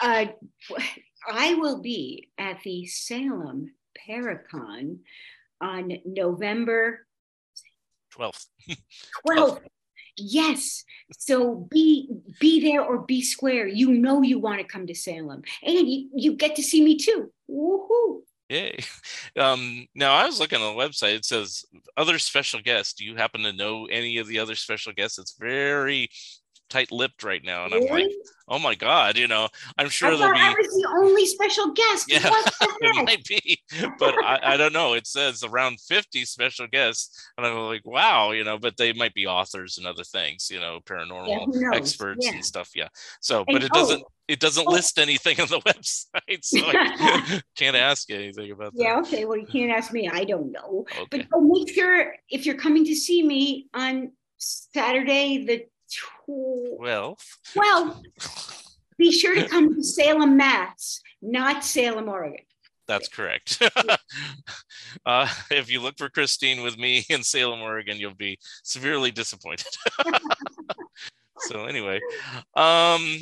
[0.00, 0.26] Uh,
[1.30, 3.72] I will be at the Salem
[4.08, 4.98] Paracon
[5.60, 7.06] on November
[8.16, 8.46] 12th.
[9.26, 9.60] 12th.
[10.18, 10.84] Yes.
[11.18, 12.08] So be
[12.40, 13.66] be there or be square.
[13.66, 15.42] You know you want to come to Salem.
[15.62, 17.32] And you, you get to see me too.
[17.50, 18.20] Woohoo.
[18.48, 18.78] Yay.
[19.36, 21.14] Um, now I was looking on the website.
[21.14, 21.64] It says
[21.96, 22.94] other special guests.
[22.94, 25.18] Do you happen to know any of the other special guests?
[25.18, 26.08] It's very
[26.68, 27.88] tight-lipped right now, and really?
[27.88, 28.12] I'm like,
[28.48, 30.40] oh my god, you know, I'm sure I there'll be.
[30.40, 32.06] I was the only special guest.
[32.18, 32.30] Yeah,
[32.80, 33.60] it might be,
[33.98, 34.94] but I, I don't know.
[34.94, 39.14] It says around 50 special guests, and I'm like, wow, you know, but they might
[39.14, 42.34] be authors and other things, you know, paranormal yeah, experts yeah.
[42.34, 42.70] and stuff.
[42.74, 42.88] Yeah.
[43.20, 44.02] So, and, but it oh, doesn't.
[44.02, 44.70] Oh, it doesn't oh.
[44.70, 48.82] list anything on the website, so I can't ask anything about that.
[48.82, 49.24] Yeah, okay.
[49.24, 50.08] Well, you can't ask me.
[50.12, 50.86] I don't know.
[50.90, 51.06] Okay.
[51.10, 55.66] But oh, make sure if you're coming to see me on Saturday, the
[56.26, 57.18] 12.
[57.56, 58.02] Well,
[58.98, 62.44] be sure to come to Salem, Mass, not Salem, Oregon.
[62.88, 63.62] That's correct.
[65.06, 69.68] uh, if you look for Kristine with me in Salem, Oregon, you'll be severely disappointed.
[71.38, 72.00] so anyway,
[72.56, 73.18] um,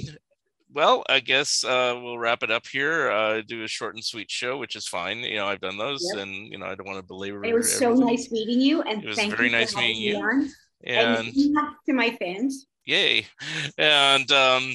[0.73, 3.11] well, I guess uh, we'll wrap it up here.
[3.11, 5.19] Uh, do a short and sweet show, which is fine.
[5.19, 6.23] You know, I've done those, yep.
[6.23, 7.45] and you know, I don't want to belabor.
[7.45, 7.99] It was everything.
[7.99, 10.17] so nice meeting you, and it was thank very you nice meeting you.
[10.17, 10.49] On
[10.85, 11.57] and, and
[11.87, 13.27] to my fans yay.
[13.77, 14.73] And um,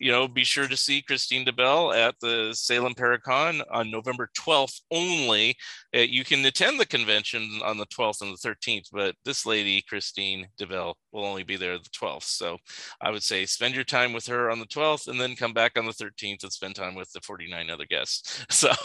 [0.00, 4.80] you know be sure to see kristine debell at the salem paracon on november 12th
[4.90, 5.54] only.
[5.94, 9.84] Uh, you can attend the convention on the 12th and the 13th but this lady
[9.88, 12.56] kristine debell will only be there the 12th so
[13.02, 15.78] i would say spend your time with her on the 12th and then come back
[15.78, 18.44] on the 13th and spend time with the 49 other guests.
[18.50, 18.72] So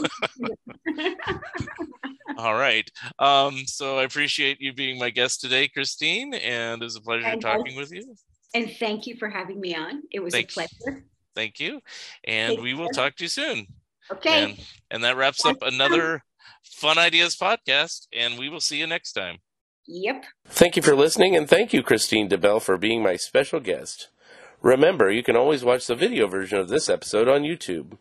[2.37, 2.89] All right.
[3.19, 7.35] Um, so I appreciate you being my guest today, Kristine, and it was a pleasure
[7.37, 8.15] talking with you.
[8.55, 10.03] And thank you for having me on.
[10.09, 11.03] It was thank, a pleasure.
[11.35, 11.81] Thank you.
[12.23, 12.93] And thank we will you.
[12.93, 13.67] talk to you soon.
[14.09, 14.43] Okay.
[14.43, 16.23] And, and that wraps up another
[16.63, 19.39] Fun Ideas podcast, and we will see you next time.
[19.87, 20.23] Yep.
[20.47, 24.07] Thank you for listening, and thank you, Kristine DeBell, for being my special guest.
[24.61, 27.97] Remember, you can always watch the video version of this episode on YouTube.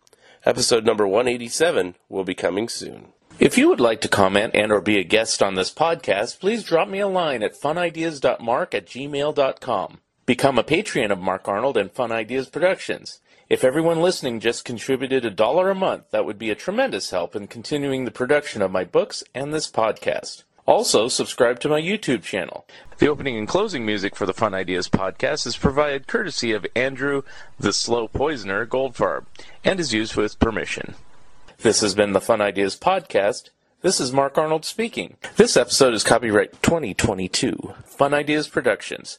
[0.47, 3.09] Episode number 187 will be coming soon.
[3.41, 6.63] If you would like to comment and or be a guest on this podcast, please
[6.63, 9.99] drop me a line at funideas.mark at gmail.com.
[10.27, 13.21] Become a patron of Mark Arnold and Fun Ideas Productions.
[13.51, 17.37] If everyone listening just contributed a dollar a month, that would be a tremendous help
[17.37, 20.45] in continuing the production of my books and this podcast.
[20.65, 22.65] Also, subscribe to my YouTube channel.
[22.97, 27.21] The opening and closing music for the Fun Ideas podcast is provided courtesy of Andrew
[27.59, 29.27] the Slow Poisoner Goldfarb
[29.63, 30.95] and is used with permission.
[31.59, 33.51] This has been the Fun Ideas Podcast.
[33.83, 35.19] This is Mark Arnold speaking.
[35.37, 37.75] This episode is copyright 2022.
[37.85, 39.19] Fun Ideas Productions.